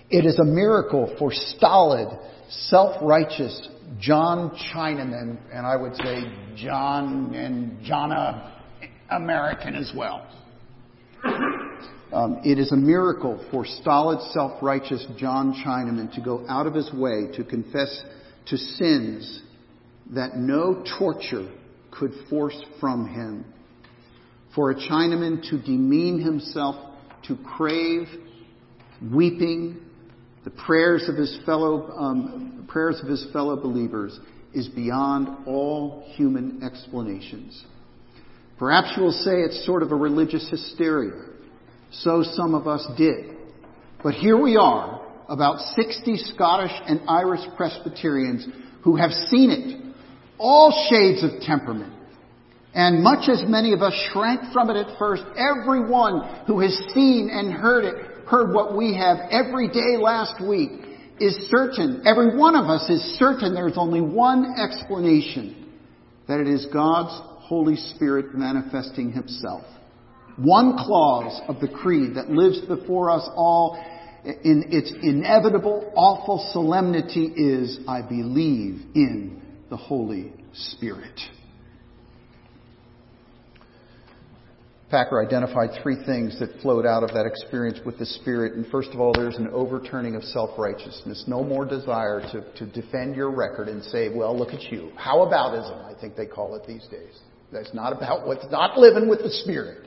It 0.09 0.25
is 0.25 0.39
a 0.39 0.45
miracle 0.45 1.13
for 1.19 1.31
stolid, 1.31 2.07
self-righteous, 2.49 3.69
John 3.99 4.57
Chinaman, 4.73 5.37
and 5.53 5.65
I 5.65 5.75
would 5.75 5.95
say 5.95 6.23
John 6.55 7.33
and 7.35 7.79
Jonna 7.85 8.51
American 9.11 9.75
as 9.75 9.91
well. 9.95 10.27
Um, 12.13 12.39
it 12.45 12.59
is 12.59 12.71
a 12.71 12.77
miracle 12.77 13.43
for 13.51 13.65
stolid, 13.65 14.21
self-righteous 14.31 15.07
John 15.17 15.53
Chinaman 15.65 16.13
to 16.15 16.21
go 16.21 16.45
out 16.47 16.65
of 16.65 16.73
his 16.73 16.91
way 16.93 17.27
to 17.35 17.43
confess 17.43 18.03
to 18.47 18.57
sins 18.57 19.41
that 20.11 20.37
no 20.37 20.83
torture 20.97 21.51
could 21.91 22.11
force 22.29 22.59
from 22.79 23.07
him. 23.07 23.45
For 24.55 24.71
a 24.71 24.75
Chinaman 24.75 25.47
to 25.49 25.61
demean 25.61 26.19
himself, 26.19 26.75
to 27.27 27.37
crave 27.57 28.07
weeping, 29.13 29.81
the 30.45 30.51
prayers 30.51 31.09
of 31.09 31.15
his 31.15 31.37
fellow 31.45 31.91
um, 31.97 32.65
prayers 32.67 32.99
of 33.01 33.09
his 33.09 33.25
fellow 33.33 33.55
believers 33.55 34.17
is 34.53 34.67
beyond 34.69 35.47
all 35.47 36.03
human 36.15 36.63
explanations. 36.63 37.65
Perhaps 38.57 38.93
you 38.95 39.03
will 39.03 39.11
say 39.11 39.41
it's 39.41 39.65
sort 39.65 39.83
of 39.83 39.91
a 39.91 39.95
religious 39.95 40.47
hysteria. 40.49 41.25
So 41.91 42.23
some 42.23 42.55
of 42.55 42.67
us 42.67 42.87
did. 42.97 43.35
But 44.01 44.13
here 44.13 44.41
we 44.41 44.55
are, 44.55 45.01
about 45.27 45.59
60 45.59 46.17
Scottish 46.33 46.71
and 46.87 47.01
Irish 47.09 47.41
Presbyterians 47.57 48.47
who 48.83 48.95
have 48.95 49.11
seen 49.11 49.51
it. 49.51 49.95
All 50.37 50.87
shades 50.89 51.23
of 51.23 51.41
temperament. 51.41 51.93
And 52.75 53.01
much 53.01 53.29
as 53.29 53.41
many 53.47 53.71
of 53.71 53.81
us 53.81 53.93
shrank 54.11 54.51
from 54.51 54.69
it 54.69 54.75
at 54.75 54.99
first, 54.99 55.23
everyone 55.37 56.43
who 56.45 56.59
has 56.59 56.77
seen 56.93 57.29
and 57.31 57.53
heard 57.53 57.85
it 57.85 57.95
heard 58.27 58.53
what 58.53 58.75
we 58.75 58.95
have 58.95 59.17
every 59.31 59.67
day 59.67 59.97
last 59.97 60.41
week 60.45 60.71
is 61.19 61.35
certain, 61.49 62.03
every 62.05 62.37
one 62.37 62.55
of 62.55 62.65
us 62.65 62.89
is 62.89 63.01
certain 63.17 63.53
there's 63.53 63.77
only 63.77 64.01
one 64.01 64.55
explanation, 64.59 65.71
that 66.27 66.39
it 66.39 66.47
is 66.47 66.67
God's 66.73 67.17
Holy 67.43 67.77
Spirit 67.77 68.35
manifesting 68.35 69.11
Himself. 69.11 69.63
One 70.37 70.75
clause 70.77 71.41
of 71.47 71.61
the 71.61 71.69
Creed 71.69 72.15
that 72.15 72.29
lives 72.29 72.59
before 72.61 73.09
us 73.09 73.29
all 73.35 73.81
in 74.25 74.65
its 74.71 74.91
inevitable, 75.01 75.93
awful 75.95 76.49
solemnity 76.51 77.27
is, 77.27 77.79
I 77.87 78.01
believe 78.01 78.81
in 78.95 79.41
the 79.69 79.77
Holy 79.77 80.33
Spirit. 80.53 81.17
Packer 84.95 85.21
identified 85.21 85.71
three 85.83 85.97
things 86.05 86.39
that 86.39 86.61
flowed 86.61 86.85
out 86.85 87.03
of 87.03 87.09
that 87.09 87.25
experience 87.25 87.79
with 87.85 87.99
the 87.99 88.05
Spirit. 88.05 88.53
And 88.53 88.65
first 88.67 88.91
of 88.93 89.01
all, 89.01 89.11
there's 89.11 89.35
an 89.35 89.49
overturning 89.49 90.15
of 90.15 90.23
self-righteousness. 90.23 91.25
No 91.27 91.43
more 91.43 91.65
desire 91.65 92.21
to, 92.31 92.49
to 92.53 92.65
defend 92.65 93.13
your 93.13 93.29
record 93.29 93.67
and 93.67 93.83
say, 93.83 94.07
well, 94.07 94.37
look 94.39 94.53
at 94.53 94.71
you. 94.71 94.93
How 94.95 95.17
aboutism, 95.17 95.83
I 95.83 95.99
think 95.99 96.15
they 96.15 96.25
call 96.25 96.55
it 96.55 96.65
these 96.65 96.87
days. 96.87 97.11
That's 97.51 97.73
not 97.73 97.91
about 97.91 98.25
what's 98.25 98.45
not 98.49 98.77
living 98.77 99.09
with 99.09 99.19
the 99.19 99.31
Spirit. 99.31 99.85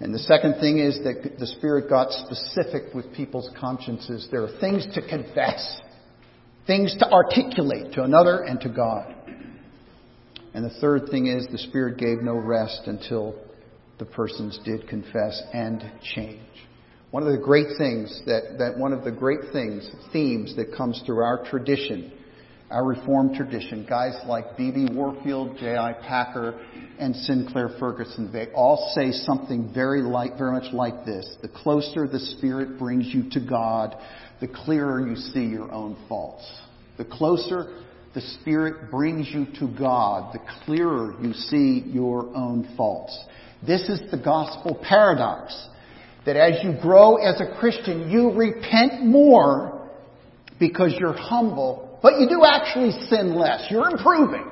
And 0.00 0.12
the 0.12 0.18
second 0.18 0.56
thing 0.58 0.80
is 0.80 0.98
that 1.04 1.38
the 1.38 1.46
Spirit 1.46 1.88
got 1.88 2.10
specific 2.10 2.92
with 2.92 3.14
people's 3.14 3.48
consciences. 3.60 4.26
There 4.32 4.42
are 4.42 4.58
things 4.60 4.88
to 4.94 5.08
confess, 5.08 5.80
things 6.66 6.96
to 6.98 7.08
articulate 7.12 7.92
to 7.92 8.02
another 8.02 8.42
and 8.42 8.60
to 8.62 8.70
God. 8.70 9.14
And 10.52 10.64
the 10.64 10.80
third 10.80 11.10
thing 11.12 11.28
is 11.28 11.46
the 11.52 11.58
Spirit 11.58 11.96
gave 11.96 12.22
no 12.22 12.34
rest 12.34 12.82
until 12.86 13.36
the 14.00 14.06
persons 14.06 14.58
did 14.64 14.88
confess 14.88 15.40
and 15.52 15.92
change. 16.02 16.40
One 17.12 17.22
of 17.22 17.30
the 17.32 17.38
great 17.38 17.76
things 17.78 18.22
that, 18.26 18.56
that 18.58 18.76
one 18.76 18.92
of 18.92 19.04
the 19.04 19.12
great 19.12 19.52
things, 19.52 19.88
themes 20.12 20.56
that 20.56 20.74
comes 20.76 21.00
through 21.06 21.22
our 21.22 21.44
tradition, 21.48 22.12
our 22.70 22.84
Reformed 22.84 23.36
tradition, 23.36 23.84
guys 23.88 24.14
like 24.26 24.56
B.B. 24.56 24.88
Warfield, 24.92 25.58
J.I. 25.58 25.92
Packer, 26.06 26.60
and 26.98 27.14
Sinclair 27.14 27.70
Ferguson, 27.80 28.32
they 28.32 28.46
all 28.54 28.92
say 28.94 29.10
something 29.10 29.72
very 29.74 30.02
like, 30.02 30.38
very 30.38 30.52
much 30.52 30.72
like 30.72 31.04
this. 31.04 31.36
The 31.42 31.48
closer 31.48 32.06
the 32.06 32.20
Spirit 32.20 32.78
brings 32.78 33.06
you 33.12 33.28
to 33.30 33.40
God, 33.40 33.96
the 34.40 34.48
clearer 34.48 35.06
you 35.06 35.16
see 35.16 35.44
your 35.44 35.70
own 35.72 35.96
faults. 36.08 36.48
The 36.96 37.04
closer 37.04 37.82
the 38.14 38.20
Spirit 38.20 38.90
brings 38.90 39.28
you 39.30 39.46
to 39.60 39.68
God, 39.78 40.32
the 40.32 40.40
clearer 40.64 41.14
you 41.22 41.32
see 41.32 41.84
your 41.86 42.34
own 42.34 42.72
faults. 42.76 43.16
This 43.64 43.82
is 43.88 44.00
the 44.10 44.16
gospel 44.16 44.78
paradox 44.82 45.68
that 46.26 46.36
as 46.36 46.62
you 46.64 46.74
grow 46.80 47.16
as 47.16 47.40
a 47.40 47.58
Christian, 47.58 48.10
you 48.10 48.32
repent 48.32 49.04
more 49.04 49.88
because 50.58 50.94
you're 50.98 51.16
humble, 51.16 51.98
but 52.02 52.18
you 52.18 52.28
do 52.28 52.44
actually 52.44 52.90
sin 53.08 53.34
less. 53.34 53.66
You're 53.70 53.88
improving, 53.90 54.46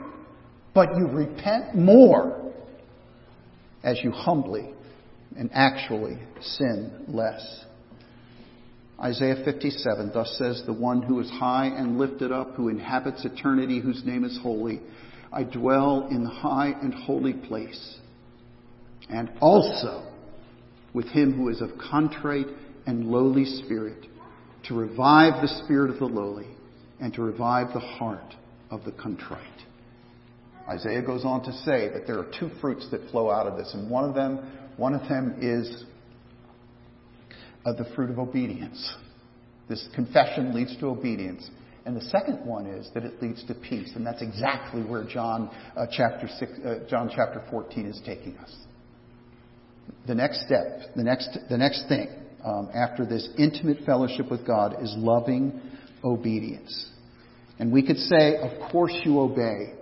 but 0.74 0.90
you 0.96 1.08
repent 1.08 1.74
more 1.74 2.52
as 3.82 3.98
you 4.02 4.10
humbly 4.10 4.72
and 5.36 5.50
actually 5.52 6.18
sin 6.40 7.04
less. 7.08 7.64
Isaiah 9.00 9.44
57, 9.44 10.10
thus 10.12 10.34
says 10.38 10.62
the 10.66 10.72
one 10.72 11.02
who 11.02 11.20
is 11.20 11.30
high 11.30 11.66
and 11.66 11.98
lifted 11.98 12.32
up, 12.32 12.54
who 12.54 12.68
inhabits 12.68 13.24
eternity, 13.24 13.80
whose 13.80 14.02
name 14.04 14.24
is 14.24 14.38
holy. 14.42 14.80
I 15.32 15.44
dwell 15.44 16.08
in 16.10 16.24
the 16.24 16.30
high 16.30 16.70
and 16.82 16.92
holy 16.92 17.34
place, 17.34 17.96
and 19.08 19.30
also 19.40 20.10
with 20.92 21.06
him 21.06 21.34
who 21.34 21.48
is 21.48 21.60
of 21.60 21.70
contrite 21.78 22.48
and 22.86 23.06
lowly 23.06 23.44
spirit, 23.44 24.06
to 24.64 24.74
revive 24.74 25.42
the 25.42 25.62
spirit 25.64 25.90
of 25.90 25.98
the 25.98 26.06
lowly 26.06 26.48
and 27.00 27.14
to 27.14 27.22
revive 27.22 27.72
the 27.72 27.80
heart 27.80 28.34
of 28.70 28.84
the 28.84 28.92
contrite. 28.92 29.44
Isaiah 30.68 31.02
goes 31.02 31.24
on 31.24 31.44
to 31.44 31.52
say 31.64 31.88
that 31.92 32.06
there 32.06 32.18
are 32.18 32.30
two 32.38 32.50
fruits 32.60 32.88
that 32.90 33.08
flow 33.10 33.30
out 33.30 33.46
of 33.46 33.56
this, 33.56 33.72
and 33.74 33.88
one 33.88 34.04
of 34.04 34.14
them, 34.14 34.38
one 34.76 34.94
of 34.94 35.08
them 35.08 35.36
is 35.40 35.84
uh, 37.68 37.72
the 37.72 37.88
fruit 37.94 38.10
of 38.10 38.18
obedience. 38.18 38.94
This 39.68 39.86
confession 39.94 40.54
leads 40.54 40.76
to 40.78 40.86
obedience. 40.86 41.48
And 41.84 41.96
the 41.96 42.04
second 42.06 42.44
one 42.44 42.66
is 42.66 42.90
that 42.94 43.04
it 43.04 43.22
leads 43.22 43.44
to 43.44 43.54
peace, 43.54 43.92
and 43.94 44.06
that's 44.06 44.22
exactly 44.22 44.82
where 44.82 45.04
John 45.04 45.50
uh, 45.76 45.86
chapter 45.90 46.28
six, 46.38 46.52
uh, 46.64 46.80
John 46.88 47.10
chapter 47.14 47.42
14 47.50 47.86
is 47.86 48.00
taking 48.04 48.36
us 48.38 48.54
the 50.06 50.14
next 50.14 50.44
step, 50.46 50.94
the 50.96 51.04
next, 51.04 51.38
the 51.48 51.58
next 51.58 51.86
thing 51.88 52.08
um, 52.44 52.70
after 52.74 53.04
this 53.04 53.28
intimate 53.38 53.84
fellowship 53.84 54.30
with 54.30 54.46
God 54.46 54.82
is 54.82 54.92
loving 54.96 55.60
obedience. 56.02 56.90
And 57.58 57.72
we 57.72 57.86
could 57.86 57.98
say, 57.98 58.36
of 58.36 58.70
course 58.70 58.94
you 59.04 59.20
obey. 59.20 59.74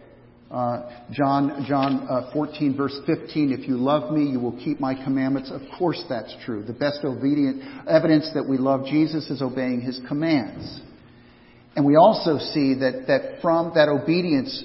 Uh, 0.50 1.02
John, 1.10 1.64
John 1.66 2.06
uh, 2.08 2.30
14 2.32 2.76
verse 2.76 2.96
15, 3.04 3.52
if 3.52 3.68
you 3.68 3.76
love 3.76 4.12
me, 4.12 4.30
you 4.30 4.38
will 4.38 4.56
keep 4.62 4.78
my 4.78 4.94
commandments. 4.94 5.50
Of 5.50 5.62
course 5.76 6.02
that's 6.08 6.34
true. 6.44 6.62
The 6.62 6.72
best 6.72 7.00
obedient 7.04 7.88
evidence 7.88 8.30
that 8.34 8.48
we 8.48 8.56
love 8.56 8.84
Jesus 8.86 9.28
is 9.28 9.42
obeying 9.42 9.80
his 9.80 10.00
commands. 10.06 10.80
And 11.74 11.84
we 11.84 11.96
also 11.96 12.38
see 12.38 12.74
that, 12.74 13.04
that 13.08 13.42
from 13.42 13.72
that 13.74 13.88
obedience 13.88 14.64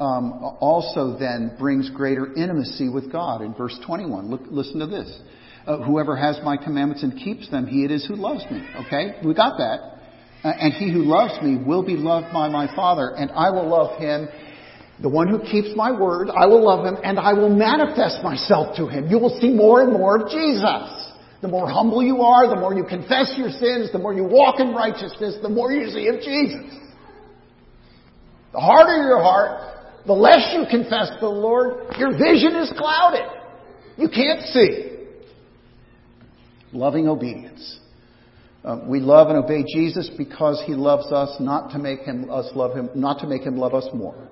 um, 0.00 0.56
also 0.60 1.16
then 1.18 1.56
brings 1.58 1.90
greater 1.90 2.32
intimacy 2.34 2.88
with 2.88 3.12
God. 3.12 3.42
In 3.42 3.54
verse 3.54 3.78
21, 3.86 4.30
look, 4.30 4.42
listen 4.50 4.80
to 4.80 4.86
this. 4.86 5.20
Uh, 5.66 5.78
whoever 5.78 6.16
has 6.16 6.38
my 6.42 6.56
commandments 6.56 7.02
and 7.02 7.18
keeps 7.18 7.50
them, 7.50 7.66
he 7.66 7.84
it 7.84 7.90
is 7.90 8.06
who 8.06 8.16
loves 8.16 8.44
me. 8.50 8.66
Okay? 8.86 9.20
We 9.24 9.34
got 9.34 9.58
that. 9.58 9.98
Uh, 10.42 10.48
and 10.48 10.72
he 10.72 10.92
who 10.92 11.02
loves 11.02 11.34
me 11.42 11.62
will 11.62 11.84
be 11.84 11.96
loved 11.96 12.32
by 12.32 12.48
my 12.48 12.74
Father, 12.74 13.12
and 13.16 13.30
I 13.32 13.50
will 13.50 13.68
love 13.68 13.98
him. 13.98 14.28
The 15.00 15.08
one 15.08 15.28
who 15.28 15.38
keeps 15.38 15.76
my 15.76 15.92
word, 15.92 16.28
I 16.28 16.46
will 16.46 16.64
love 16.64 16.84
him, 16.84 16.96
and 17.04 17.20
I 17.20 17.32
will 17.32 17.50
manifest 17.50 18.24
myself 18.24 18.76
to 18.76 18.88
him. 18.88 19.08
You 19.08 19.18
will 19.18 19.38
see 19.40 19.50
more 19.50 19.82
and 19.82 19.92
more 19.92 20.20
of 20.20 20.30
Jesus. 20.30 21.12
The 21.40 21.46
more 21.46 21.68
humble 21.68 22.02
you 22.02 22.22
are, 22.22 22.48
the 22.48 22.56
more 22.56 22.74
you 22.74 22.82
confess 22.82 23.34
your 23.36 23.50
sins, 23.50 23.92
the 23.92 23.98
more 23.98 24.12
you 24.12 24.24
walk 24.24 24.58
in 24.58 24.74
righteousness, 24.74 25.36
the 25.40 25.48
more 25.48 25.70
you 25.70 25.88
see 25.90 26.08
of 26.08 26.16
Jesus. 26.16 26.74
The 28.52 28.58
harder 28.58 29.06
your 29.06 29.22
heart, 29.22 29.76
the 30.04 30.14
less 30.14 30.52
you 30.52 30.64
confess 30.68 31.10
the 31.20 31.28
Lord, 31.28 31.94
your 31.96 32.12
vision 32.18 32.56
is 32.56 32.72
clouded. 32.76 33.28
You 33.96 34.08
can't 34.08 34.42
see. 34.46 34.96
Loving 36.72 37.06
obedience. 37.06 37.78
Uh, 38.64 38.80
we 38.86 38.98
love 38.98 39.28
and 39.28 39.36
obey 39.36 39.64
Jesus 39.72 40.10
because 40.18 40.60
He 40.66 40.74
loves 40.74 41.12
us, 41.12 41.36
not 41.38 41.70
to 41.70 41.78
make 41.78 42.00
him 42.00 42.30
us 42.30 42.50
love 42.56 42.74
Him, 42.74 42.90
not 42.96 43.20
to 43.20 43.28
make 43.28 43.42
Him 43.42 43.56
love 43.56 43.74
us 43.74 43.86
more. 43.94 44.27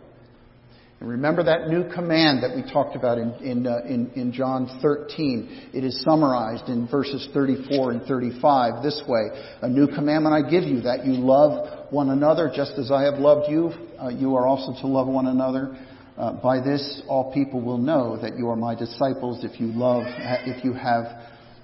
And 1.00 1.10
remember 1.10 1.44
that 1.44 1.68
new 1.68 1.92
command 1.92 2.42
that 2.42 2.56
we 2.56 2.62
talked 2.72 2.96
about 2.96 3.18
in, 3.18 3.34
in, 3.34 3.66
uh, 3.66 3.80
in, 3.86 4.10
in, 4.14 4.32
John 4.32 4.78
13. 4.80 5.70
It 5.74 5.84
is 5.84 6.02
summarized 6.02 6.68
in 6.68 6.88
verses 6.88 7.28
34 7.34 7.90
and 7.90 8.02
35 8.04 8.82
this 8.82 9.02
way. 9.06 9.28
A 9.60 9.68
new 9.68 9.88
commandment 9.88 10.34
I 10.34 10.48
give 10.48 10.64
you, 10.64 10.80
that 10.82 11.04
you 11.04 11.12
love 11.12 11.92
one 11.92 12.08
another 12.08 12.50
just 12.54 12.72
as 12.78 12.90
I 12.90 13.02
have 13.02 13.18
loved 13.18 13.50
you. 13.50 13.72
Uh, 14.00 14.08
you 14.08 14.36
are 14.36 14.46
also 14.46 14.80
to 14.80 14.86
love 14.86 15.06
one 15.06 15.26
another. 15.26 15.76
Uh, 16.16 16.32
by 16.32 16.60
this, 16.60 17.02
all 17.08 17.30
people 17.30 17.60
will 17.60 17.76
know 17.76 18.18
that 18.22 18.38
you 18.38 18.48
are 18.48 18.56
my 18.56 18.74
disciples 18.74 19.44
if 19.44 19.60
you 19.60 19.66
love, 19.66 20.04
if 20.46 20.64
you 20.64 20.72
have 20.72 21.04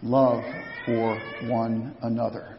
love 0.03 0.45
for 0.85 1.19
one 1.49 1.97
another. 2.03 2.59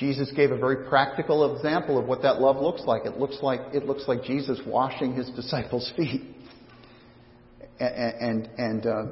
Jesus 0.00 0.32
gave 0.34 0.50
a 0.50 0.56
very 0.56 0.88
practical 0.88 1.54
example 1.54 1.98
of 1.98 2.06
what 2.06 2.22
that 2.22 2.40
love 2.40 2.56
looks 2.56 2.82
like. 2.86 3.04
It 3.04 3.18
looks 3.18 3.36
like, 3.42 3.60
it 3.74 3.84
looks 3.84 4.04
like 4.08 4.24
Jesus 4.24 4.58
washing 4.66 5.12
his 5.12 5.28
disciples' 5.36 5.92
feet. 5.94 6.22
And, 7.78 8.48
and, 8.48 8.48
and 8.56 8.86
uh, 8.86 9.04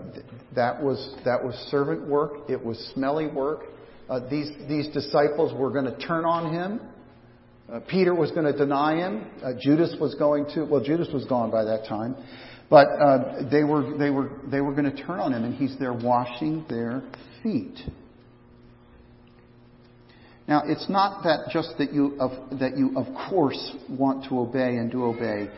that, 0.57 0.83
was, 0.83 1.14
that 1.27 1.44
was 1.44 1.55
servant 1.70 2.09
work. 2.09 2.48
It 2.48 2.64
was 2.64 2.79
smelly 2.94 3.27
work. 3.27 3.64
Uh, 4.09 4.20
these, 4.31 4.51
these 4.66 4.88
disciples 4.88 5.53
were 5.53 5.70
going 5.70 5.85
to 5.85 5.98
turn 6.07 6.24
on 6.24 6.55
him. 6.55 6.81
Uh, 7.70 7.81
Peter 7.87 8.14
was 8.14 8.31
going 8.31 8.51
to 8.51 8.57
deny 8.57 8.96
him. 8.96 9.27
Uh, 9.44 9.53
Judas 9.61 9.94
was 10.01 10.14
going 10.14 10.46
to, 10.55 10.64
well, 10.64 10.83
Judas 10.83 11.09
was 11.12 11.27
gone 11.27 11.51
by 11.51 11.64
that 11.64 11.85
time. 11.87 12.16
But 12.70 12.87
uh, 12.87 13.51
they 13.51 13.62
were, 13.62 13.98
they 13.98 14.09
were, 14.09 14.40
they 14.51 14.62
were 14.62 14.72
going 14.72 14.90
to 14.90 15.03
turn 15.05 15.20
on 15.20 15.35
him, 15.35 15.44
and 15.44 15.55
he's 15.55 15.79
there 15.79 15.92
washing 15.92 16.64
their 16.70 17.03
feet. 17.42 17.79
Now, 20.49 20.63
it's 20.65 20.89
not 20.89 21.23
that 21.25 21.51
just 21.51 21.75
that 21.77 21.93
you, 21.93 22.17
of, 22.19 22.59
that 22.59 22.77
you, 22.77 22.97
of 22.97 23.07
course, 23.29 23.77
want 23.91 24.25
to 24.31 24.41
obey 24.41 24.77
and 24.77 24.91
do 24.91 25.05
obey. 25.05 25.51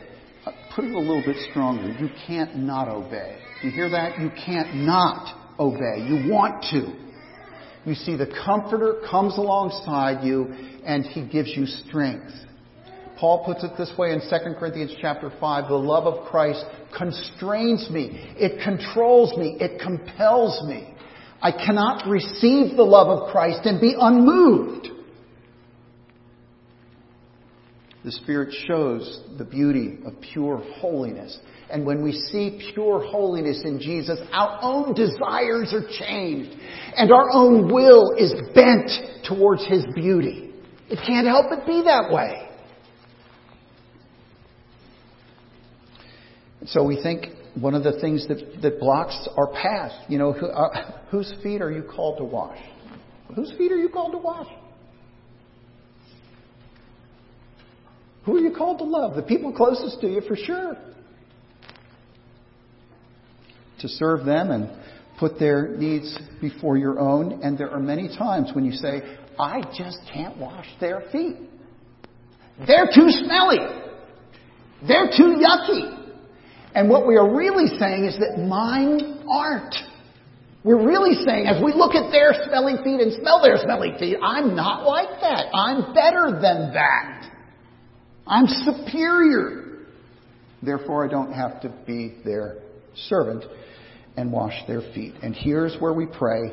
Put 0.75 0.83
it 0.83 0.93
a 0.93 0.99
little 0.99 1.23
bit 1.25 1.37
stronger. 1.49 1.93
You 1.97 2.09
can't 2.27 2.57
not 2.57 2.89
obey. 2.89 3.37
You 3.63 3.71
hear 3.71 3.89
that? 3.89 4.19
You 4.19 4.29
can't 4.45 4.75
not 4.75 5.55
obey. 5.57 6.05
You 6.05 6.29
want 6.29 6.63
to. 6.71 6.93
You 7.85 7.95
see, 7.95 8.17
the 8.17 8.27
Comforter 8.45 9.01
comes 9.09 9.37
alongside 9.37 10.25
you 10.25 10.53
and 10.85 11.05
He 11.05 11.25
gives 11.25 11.49
you 11.55 11.65
strength. 11.65 12.33
Paul 13.17 13.45
puts 13.45 13.63
it 13.63 13.71
this 13.77 13.93
way 13.97 14.11
in 14.11 14.19
2 14.19 14.59
Corinthians 14.59 14.93
chapter 14.99 15.31
5, 15.39 15.69
the 15.69 15.75
love 15.75 16.05
of 16.05 16.25
Christ 16.27 16.65
constrains 16.97 17.89
me. 17.89 18.33
It 18.35 18.61
controls 18.63 19.37
me. 19.37 19.57
It 19.59 19.79
compels 19.79 20.67
me. 20.67 20.95
I 21.41 21.51
cannot 21.51 22.07
receive 22.07 22.75
the 22.75 22.83
love 22.83 23.07
of 23.07 23.31
Christ 23.31 23.61
and 23.65 23.81
be 23.81 23.95
unmoved. 23.99 24.89
The 28.03 28.11
Spirit 28.11 28.53
shows 28.67 29.21
the 29.37 29.45
beauty 29.45 29.99
of 30.05 30.13
pure 30.21 30.57
holiness. 30.79 31.37
And 31.69 31.85
when 31.85 32.03
we 32.03 32.11
see 32.11 32.71
pure 32.73 33.05
holiness 33.05 33.61
in 33.63 33.79
Jesus, 33.79 34.19
our 34.31 34.59
own 34.61 34.93
desires 34.93 35.73
are 35.73 35.87
changed 35.99 36.55
and 36.97 37.11
our 37.11 37.31
own 37.31 37.71
will 37.71 38.13
is 38.17 38.33
bent 38.53 38.91
towards 39.27 39.65
His 39.65 39.85
beauty. 39.95 40.51
It 40.89 40.99
can't 41.05 41.27
help 41.27 41.45
but 41.49 41.65
be 41.65 41.83
that 41.85 42.11
way. 42.11 42.49
So 46.65 46.83
we 46.83 47.01
think 47.01 47.27
one 47.59 47.75
of 47.75 47.83
the 47.83 47.99
things 47.99 48.27
that, 48.27 48.61
that 48.61 48.79
blocks 48.79 49.27
our 49.37 49.47
path. 49.47 49.91
You 50.07 50.17
know, 50.17 50.33
who, 50.33 50.47
uh, 50.47 50.99
whose 51.09 51.33
feet 51.43 51.61
are 51.61 51.71
you 51.71 51.83
called 51.83 52.17
to 52.17 52.23
wash? 52.23 52.59
Whose 53.35 53.51
feet 53.57 53.71
are 53.71 53.77
you 53.77 53.89
called 53.89 54.13
to 54.13 54.17
wash? 54.17 54.47
Who 58.25 58.37
are 58.37 58.39
you 58.39 58.53
called 58.55 58.77
to 58.79 58.83
love? 58.83 59.15
The 59.15 59.23
people 59.23 59.51
closest 59.51 59.99
to 60.01 60.07
you, 60.07 60.21
for 60.21 60.35
sure. 60.35 60.75
To 63.79 63.87
serve 63.87 64.25
them 64.25 64.51
and 64.51 64.69
put 65.19 65.39
their 65.39 65.69
needs 65.69 66.17
before 66.39 66.77
your 66.77 66.99
own. 66.99 67.41
And 67.43 67.57
there 67.57 67.71
are 67.71 67.79
many 67.79 68.07
times 68.07 68.51
when 68.53 68.63
you 68.63 68.73
say, 68.73 69.01
I 69.39 69.61
just 69.75 69.99
can't 70.13 70.37
wash 70.37 70.67
their 70.79 71.03
feet. 71.11 71.37
They're 72.67 72.89
too 72.93 73.09
smelly. 73.09 73.57
They're 74.87 75.09
too 75.15 75.37
yucky. 75.41 76.00
And 76.73 76.89
what 76.89 77.07
we 77.07 77.17
are 77.17 77.35
really 77.35 77.67
saying 77.79 78.05
is 78.05 78.17
that 78.19 78.39
mine 78.39 79.23
aren't. 79.29 79.75
We're 80.63 80.85
really 80.85 81.15
saying, 81.25 81.47
as 81.47 81.61
we 81.63 81.73
look 81.73 81.95
at 81.95 82.11
their 82.11 82.33
smelly 82.47 82.75
feet 82.83 83.01
and 83.01 83.13
smell 83.19 83.41
their 83.41 83.57
smelly 83.57 83.93
feet, 83.99 84.17
I'm 84.21 84.55
not 84.55 84.85
like 84.85 85.09
that. 85.21 85.47
I'm 85.53 85.93
better 85.93 86.31
than 86.31 86.73
that. 86.73 87.31
I'm 88.27 88.45
superior. 88.47 89.79
Therefore, 90.61 91.03
I 91.05 91.09
don't 91.09 91.33
have 91.33 91.61
to 91.61 91.73
be 91.87 92.17
their 92.23 92.59
servant 93.07 93.43
and 94.15 94.31
wash 94.31 94.53
their 94.67 94.81
feet. 94.93 95.15
And 95.23 95.33
here's 95.35 95.75
where 95.79 95.93
we 95.93 96.05
pray 96.05 96.51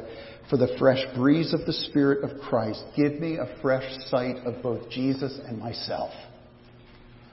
for 0.48 0.56
the 0.56 0.74
fresh 0.78 1.04
breeze 1.14 1.52
of 1.52 1.66
the 1.66 1.72
Spirit 1.72 2.24
of 2.24 2.40
Christ. 2.40 2.82
Give 2.96 3.20
me 3.20 3.36
a 3.36 3.60
fresh 3.60 3.84
sight 4.06 4.36
of 4.46 4.62
both 4.62 4.88
Jesus 4.90 5.38
and 5.46 5.58
myself. 5.58 6.10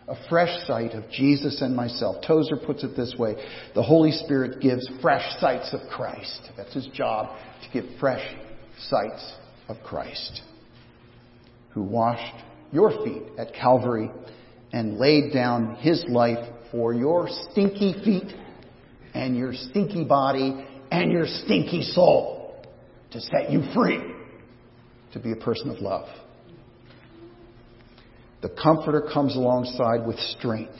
A 0.07 0.15
fresh 0.29 0.65
sight 0.67 0.91
of 0.91 1.09
Jesus 1.09 1.61
and 1.61 1.75
myself. 1.75 2.17
Tozer 2.25 2.57
puts 2.57 2.83
it 2.83 2.95
this 2.95 3.15
way 3.17 3.35
The 3.73 3.81
Holy 3.81 4.11
Spirit 4.11 4.61
gives 4.61 4.87
fresh 5.01 5.39
sights 5.39 5.73
of 5.73 5.81
Christ. 5.89 6.49
That's 6.55 6.73
his 6.73 6.87
job, 6.87 7.35
to 7.63 7.81
give 7.81 7.99
fresh 7.99 8.23
sights 8.77 9.33
of 9.67 9.77
Christ, 9.83 10.41
who 11.71 11.81
washed 11.81 12.35
your 12.71 12.91
feet 13.03 13.23
at 13.39 13.53
Calvary 13.53 14.11
and 14.71 14.97
laid 14.97 15.33
down 15.33 15.75
his 15.77 16.03
life 16.07 16.45
for 16.71 16.93
your 16.93 17.27
stinky 17.51 17.95
feet 18.03 18.33
and 19.13 19.35
your 19.35 19.53
stinky 19.53 20.03
body 20.03 20.67
and 20.91 21.11
your 21.11 21.25
stinky 21.25 21.81
soul 21.81 22.63
to 23.11 23.21
set 23.21 23.49
you 23.49 23.63
free 23.73 24.01
to 25.13 25.19
be 25.19 25.31
a 25.31 25.35
person 25.37 25.69
of 25.69 25.79
love. 25.79 26.07
The 28.45 28.61
Comforter 28.61 29.01
comes 29.01 29.35
alongside 29.35 30.05
with 30.05 30.19
strength 30.19 30.77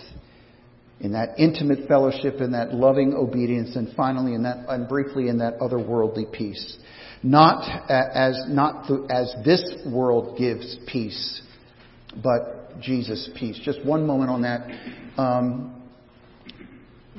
in 1.00 1.14
that 1.14 1.40
intimate 1.40 1.88
fellowship, 1.88 2.36
in 2.40 2.52
that 2.52 2.76
loving 2.76 3.16
obedience, 3.16 3.76
and 3.76 3.92
finally, 3.96 4.36
in 4.36 4.44
that, 4.44 4.70
and 4.70 4.88
briefly, 4.88 5.30
in 5.30 5.40
that 5.40 5.58
otherworldly 5.58 6.32
peace. 6.32 6.78
Not 7.24 7.90
as, 7.90 8.40
not 8.50 8.88
as 9.10 9.34
this 9.44 9.64
world 9.92 10.38
gives 10.38 10.78
peace, 10.86 11.42
but 12.22 12.80
Jesus' 12.82 13.32
peace. 13.36 13.60
Just 13.64 13.84
one 13.84 14.06
moment 14.06 14.30
on 14.30 14.44
that. 14.44 14.70
Um, 15.20 15.82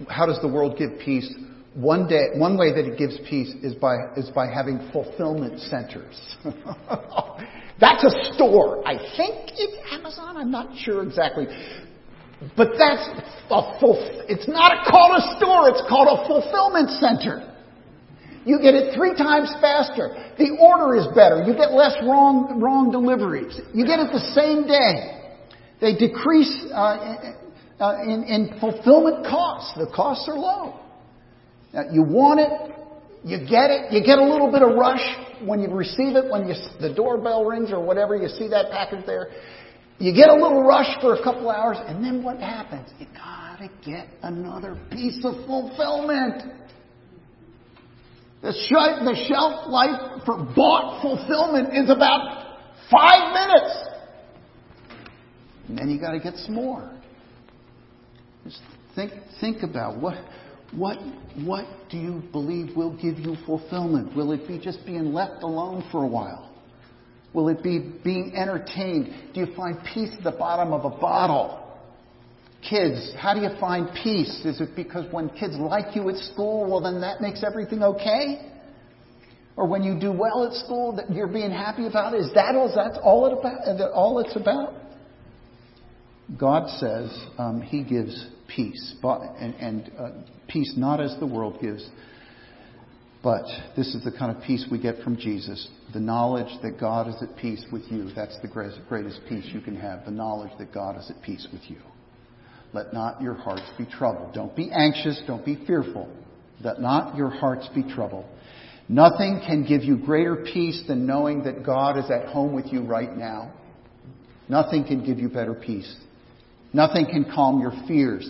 how 0.09 0.27
does 0.27 0.39
the 0.43 0.49
world 0.49 0.79
give 0.79 0.91
peace? 1.05 1.29
One 1.75 2.07
day, 2.07 2.27
one 2.37 2.57
way 2.57 2.73
that 2.73 2.85
it 2.85 2.97
gives 2.97 3.19
peace 3.29 3.53
is 3.65 3.75
by 3.75 3.97
is 4.17 4.31
by 4.31 4.47
having 4.47 4.91
fulfillment 4.93 5.59
centers. 5.59 6.37
that's 7.81 8.05
a 8.05 8.35
store. 8.35 8.87
I 8.87 8.97
think 9.17 9.53
it's 9.57 9.77
Amazon. 9.93 10.37
I'm 10.37 10.51
not 10.51 10.77
sure 10.79 11.03
exactly, 11.03 11.47
but 12.57 12.71
that's 12.79 13.05
a 13.51 13.79
full. 13.81 13.97
It's 14.29 14.49
not 14.49 14.87
called 14.89 15.21
a 15.21 15.37
store. 15.37 15.69
It's 15.69 15.83
called 15.89 16.09
a 16.09 16.27
fulfillment 16.27 16.91
center. 17.01 17.53
You 18.47 18.61
get 18.63 18.75
it 18.75 18.95
three 18.95 19.15
times 19.15 19.53
faster. 19.61 20.15
The 20.39 20.57
order 20.61 20.95
is 20.97 21.07
better. 21.15 21.43
You 21.45 21.53
get 21.53 21.73
less 21.73 21.97
wrong 22.03 22.61
wrong 22.61 22.91
deliveries. 22.91 23.61
You 23.75 23.85
get 23.85 23.99
it 23.99 24.13
the 24.13 24.25
same 24.33 24.67
day. 24.67 25.17
They 25.81 25.95
decrease 25.95 26.65
uh, 26.73 27.35
uh, 27.79 28.03
in, 28.03 28.25
in 28.25 28.59
fulfillment 28.61 29.27
costs. 29.27 29.77
The 29.77 29.91
costs 29.95 30.29
are 30.29 30.39
low. 30.39 30.81
Now, 31.75 31.91
you 31.93 32.03
want 32.03 32.41
it, 32.41 32.49
you 33.25 33.39
get 33.39 33.69
it, 33.71 33.93
you 33.93 34.01
get 34.01 34.19
a 34.19 34.25
little 34.25 34.51
bit 34.51 34.63
of 34.63 34.77
rush 34.77 35.05
when 35.45 35.61
you 35.61 35.69
receive 35.69 36.17
it, 36.17 36.31
when 36.31 36.49
you, 36.49 36.55
the 36.81 36.95
doorbell 36.95 37.45
rings 37.45 37.73
or 37.73 37.85
whatever, 37.85 38.17
you 38.17 38.29
see 38.29 38.49
that 38.49 38.71
package 38.71 39.05
there. 39.07 39.29
You 39.99 40.15
get 40.15 40.29
a 40.29 40.35
little 40.35 40.63
rush 40.63 41.01
for 41.01 41.15
a 41.15 41.23
couple 41.23 41.51
hours, 41.51 41.79
and 41.87 42.05
then 42.05 42.23
what 42.23 42.39
happens? 42.39 42.91
You 42.99 43.07
gotta 43.15 43.71
get 43.85 44.09
another 44.23 44.79
piece 44.91 45.25
of 45.25 45.47
fulfillment. 45.47 46.43
The, 48.43 48.53
sh- 48.53 49.05
the 49.05 49.27
shelf 49.29 49.69
life 49.69 50.23
for 50.27 50.37
bought 50.55 51.01
fulfillment 51.01 51.75
is 51.75 51.89
about 51.89 52.59
five 52.91 53.33
minutes. 53.33 53.89
And 55.69 55.79
then 55.79 55.89
you 55.89 55.99
gotta 55.99 56.21
get 56.21 56.35
some 56.37 56.55
more. 56.55 56.91
Just 58.45 58.61
think, 58.95 59.13
think 59.41 59.63
about 59.63 60.01
what, 60.01 60.15
what, 60.73 60.99
what 61.45 61.67
do 61.91 61.97
you 61.97 62.23
believe 62.33 62.77
will 62.77 62.97
give 62.97 63.19
you 63.19 63.37
fulfillment? 63.47 64.17
Will 64.17 64.33
it 64.33 64.47
be 64.49 64.59
just 64.59 64.85
being 64.85 65.13
left 65.13 65.43
alone 65.43 65.89
for 65.91 66.05
a 66.05 66.09
while? 66.09 66.53
Will 67.33 67.49
it 67.49 67.63
be 67.63 67.93
being 68.03 68.35
entertained? 68.35 69.33
Do 69.35 69.41
you 69.41 69.55
find 69.55 69.77
peace 69.93 70.11
at 70.17 70.25
the 70.25 70.33
bottom 70.33 70.73
of 70.73 70.85
a 70.85 70.97
bottle? 70.97 71.63
Kids, 72.69 73.13
how 73.19 73.35
do 73.35 73.41
you 73.41 73.51
find 73.61 73.89
peace? 74.03 74.43
Is 74.45 74.61
it 74.61 74.71
because 74.75 75.05
when 75.13 75.29
kids 75.31 75.55
like 75.57 75.95
you 75.95 76.09
at 76.09 76.17
school, 76.17 76.69
well, 76.71 76.81
then 76.81 77.01
that 77.03 77.21
makes 77.21 77.45
everything 77.45 77.83
okay? 77.83 78.51
Or 79.57 79.67
when 79.67 79.83
you 79.83 79.99
do 79.99 80.13
well 80.13 80.45
at 80.47 80.53
school, 80.65 80.97
that 80.97 81.11
you're 81.11 81.29
being 81.29 81.51
happy 81.51 81.87
about? 81.87 82.15
Is 82.15 82.31
that 82.35 82.55
all? 82.57 82.73
That's 82.75 82.99
all 83.03 83.27
it 83.27 83.39
about? 83.39 83.93
All 83.93 84.19
it's 84.19 84.37
about? 84.37 84.75
God 86.39 86.69
says 86.79 87.17
um, 87.39 87.63
He 87.63 87.83
gives 87.85 88.29
peace, 88.49 88.95
but, 89.03 89.21
and, 89.39 89.55
and 89.55 89.93
uh, 89.99 90.11
peace 90.49 90.75
not 90.77 91.01
as 91.01 91.17
the 91.21 91.27
world 91.27 91.59
gives, 91.61 91.89
but 93.23 93.45
this 93.77 93.95
is 93.95 94.05
the 94.05 94.13
kind 94.13 94.37
of 94.37 94.43
peace 94.45 94.67
we 94.71 94.81
get 94.81 95.03
from 95.03 95.17
Jesus. 95.17 95.69
The 95.93 96.01
knowledge 96.01 96.53
that 96.63 96.79
God 96.79 97.09
is 97.09 97.17
at 97.23 97.37
peace 97.37 97.65
with 97.73 97.83
you. 97.91 98.11
That's 98.15 98.39
the 98.41 98.49
greatest 98.49 99.21
peace 99.29 99.47
you 99.53 99.61
can 99.61 99.75
have. 99.75 100.05
The 100.05 100.13
knowledge 100.13 100.53
that 100.59 100.73
God 100.73 100.97
is 100.97 101.11
at 101.11 101.21
peace 101.23 101.47
with 101.53 101.63
you. 101.69 101.79
Let 102.73 102.93
not 102.93 103.21
your 103.21 103.35
hearts 103.35 103.69
be 103.79 103.87
troubled. 103.87 104.35
Don't 104.35 104.55
be 104.55 104.71
anxious. 104.71 105.21
Don't 105.27 105.45
be 105.45 105.59
fearful. 105.67 106.09
Let 106.63 106.81
not 106.81 107.17
your 107.17 107.31
hearts 107.31 107.69
be 107.75 107.83
troubled. 107.83 108.27
Nothing 108.89 109.43
can 109.45 109.67
give 109.67 109.83
you 109.83 109.97
greater 109.97 110.37
peace 110.37 110.85
than 110.87 111.07
knowing 111.07 111.43
that 111.45 111.65
God 111.65 111.99
is 111.99 112.11
at 112.11 112.29
home 112.29 112.55
with 112.55 112.67
you 112.67 112.83
right 112.83 113.17
now. 113.17 113.53
Nothing 114.49 114.85
can 114.85 115.05
give 115.05 115.19
you 115.19 115.29
better 115.29 115.55
peace. 115.55 115.93
Nothing 116.73 117.07
can 117.07 117.25
calm 117.25 117.61
your 117.61 117.73
fears, 117.87 118.29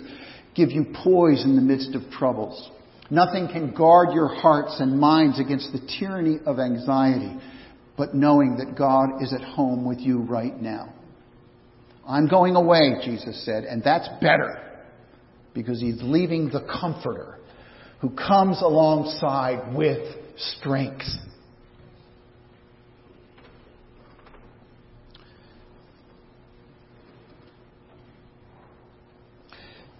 give 0.55 0.71
you 0.71 0.85
poise 1.03 1.43
in 1.43 1.55
the 1.55 1.61
midst 1.61 1.95
of 1.95 2.09
troubles. 2.11 2.69
Nothing 3.09 3.47
can 3.47 3.73
guard 3.73 4.09
your 4.13 4.27
hearts 4.27 4.77
and 4.79 4.99
minds 4.99 5.39
against 5.39 5.71
the 5.71 5.79
tyranny 5.99 6.39
of 6.45 6.59
anxiety, 6.59 7.37
but 7.97 8.13
knowing 8.13 8.57
that 8.57 8.77
God 8.77 9.21
is 9.21 9.33
at 9.33 9.41
home 9.41 9.85
with 9.85 9.99
you 9.99 10.19
right 10.19 10.59
now. 10.61 10.93
I'm 12.07 12.27
going 12.27 12.55
away, 12.55 13.01
Jesus 13.03 13.43
said, 13.45 13.63
and 13.63 13.83
that's 13.83 14.07
better 14.21 14.61
because 15.53 15.81
he's 15.81 15.99
leaving 16.01 16.49
the 16.49 16.65
comforter 16.79 17.39
who 17.99 18.11
comes 18.11 18.61
alongside 18.61 19.75
with 19.75 20.15
strength. 20.37 21.05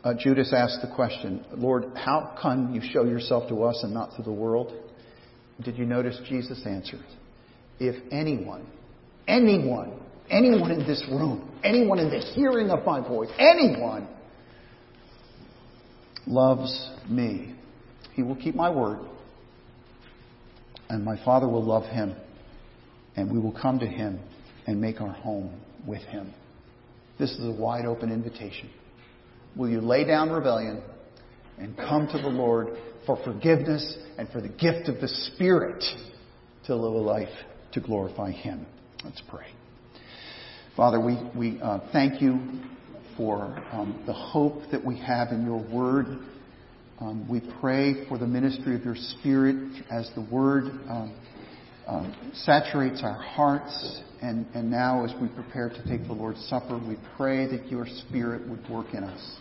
Uh, 0.07 0.13
Judas 0.17 0.53
asked 0.55 0.79
the 0.81 0.95
question, 0.95 1.43
Lord, 1.51 1.85
how 1.95 2.37
can 2.41 2.73
you 2.73 2.81
show 2.81 3.03
yourself 3.03 3.49
to 3.49 3.63
us 3.63 3.81
and 3.83 3.93
not 3.93 4.15
to 4.15 4.21
the 4.21 4.31
world? 4.31 4.73
Did 5.61 5.77
you 5.77 5.85
notice 5.85 6.17
Jesus 6.29 6.61
answered? 6.65 7.03
If 7.77 7.95
anyone, 8.09 8.65
anyone, 9.27 9.99
anyone 10.29 10.71
in 10.71 10.87
this 10.87 11.03
room, 11.09 11.59
anyone 11.61 11.99
in 11.99 12.09
the 12.09 12.19
hearing 12.19 12.69
of 12.69 12.85
my 12.85 13.05
voice, 13.05 13.29
anyone 13.37 14.07
loves 16.25 16.89
me, 17.09 17.55
he 18.13 18.23
will 18.23 18.37
keep 18.37 18.55
my 18.55 18.69
word, 18.69 18.99
and 20.89 21.03
my 21.03 21.21
Father 21.25 21.49
will 21.49 21.65
love 21.65 21.83
him, 21.83 22.15
and 23.17 23.29
we 23.29 23.39
will 23.39 23.57
come 23.61 23.77
to 23.79 23.87
him 23.87 24.21
and 24.67 24.79
make 24.79 25.01
our 25.01 25.11
home 25.11 25.59
with 25.85 26.01
him. 26.03 26.33
This 27.19 27.31
is 27.31 27.45
a 27.45 27.51
wide 27.51 27.85
open 27.85 28.09
invitation. 28.09 28.69
Will 29.57 29.69
you 29.69 29.81
lay 29.81 30.03
down 30.03 30.29
rebellion 30.29 30.83
and 31.57 31.75
come 31.75 32.07
to 32.07 32.17
the 32.19 32.29
Lord 32.29 32.77
for 33.07 33.17
forgiveness 33.23 33.97
and 34.17 34.29
for 34.29 34.39
the 34.39 34.49
gift 34.49 34.87
of 34.87 35.01
the 35.01 35.07
Spirit 35.07 35.83
to 36.65 36.75
live 36.75 36.93
a 36.93 36.97
life 36.97 37.35
to 37.71 37.81
glorify 37.81 38.31
Him? 38.31 38.67
Let's 39.03 39.21
pray. 39.27 39.47
Father, 40.75 40.99
we, 40.99 41.17
we 41.35 41.59
uh, 41.59 41.79
thank 41.91 42.21
you 42.21 42.39
for 43.17 43.57
um, 43.71 44.03
the 44.05 44.13
hope 44.13 44.61
that 44.71 44.85
we 44.85 44.99
have 44.99 45.29
in 45.29 45.43
your 45.43 45.63
word. 45.73 46.19
Um, 46.99 47.27
we 47.27 47.41
pray 47.59 48.07
for 48.07 48.19
the 48.19 48.27
ministry 48.27 48.75
of 48.75 48.83
your 48.83 48.95
Spirit 48.95 49.83
as 49.89 50.11
the 50.13 50.21
word 50.31 50.65
um, 50.87 51.15
um, 51.87 52.33
saturates 52.33 53.01
our 53.01 53.19
hearts. 53.19 54.01
And, 54.21 54.45
and 54.53 54.69
now, 54.69 55.03
as 55.03 55.13
we 55.19 55.29
prepare 55.29 55.69
to 55.69 55.87
take 55.87 56.05
the 56.05 56.13
Lord's 56.13 56.43
Supper, 56.47 56.77
we 56.77 56.97
pray 57.15 57.47
that 57.47 57.71
your 57.71 57.87
Spirit 57.87 58.47
would 58.47 58.67
work 58.69 58.93
in 58.93 59.03
us. 59.03 59.37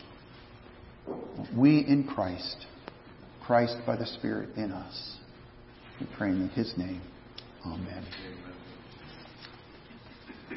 We 1.57 1.79
in 1.81 2.05
Christ, 2.05 2.67
Christ 3.45 3.77
by 3.87 3.97
the 3.97 4.07
Spirit 4.07 4.57
in 4.57 4.73
us. 4.73 5.17
We 6.01 6.07
pray 6.17 6.31
in 6.31 6.49
His 6.51 6.73
name. 6.77 7.03
Amen. 7.65 8.05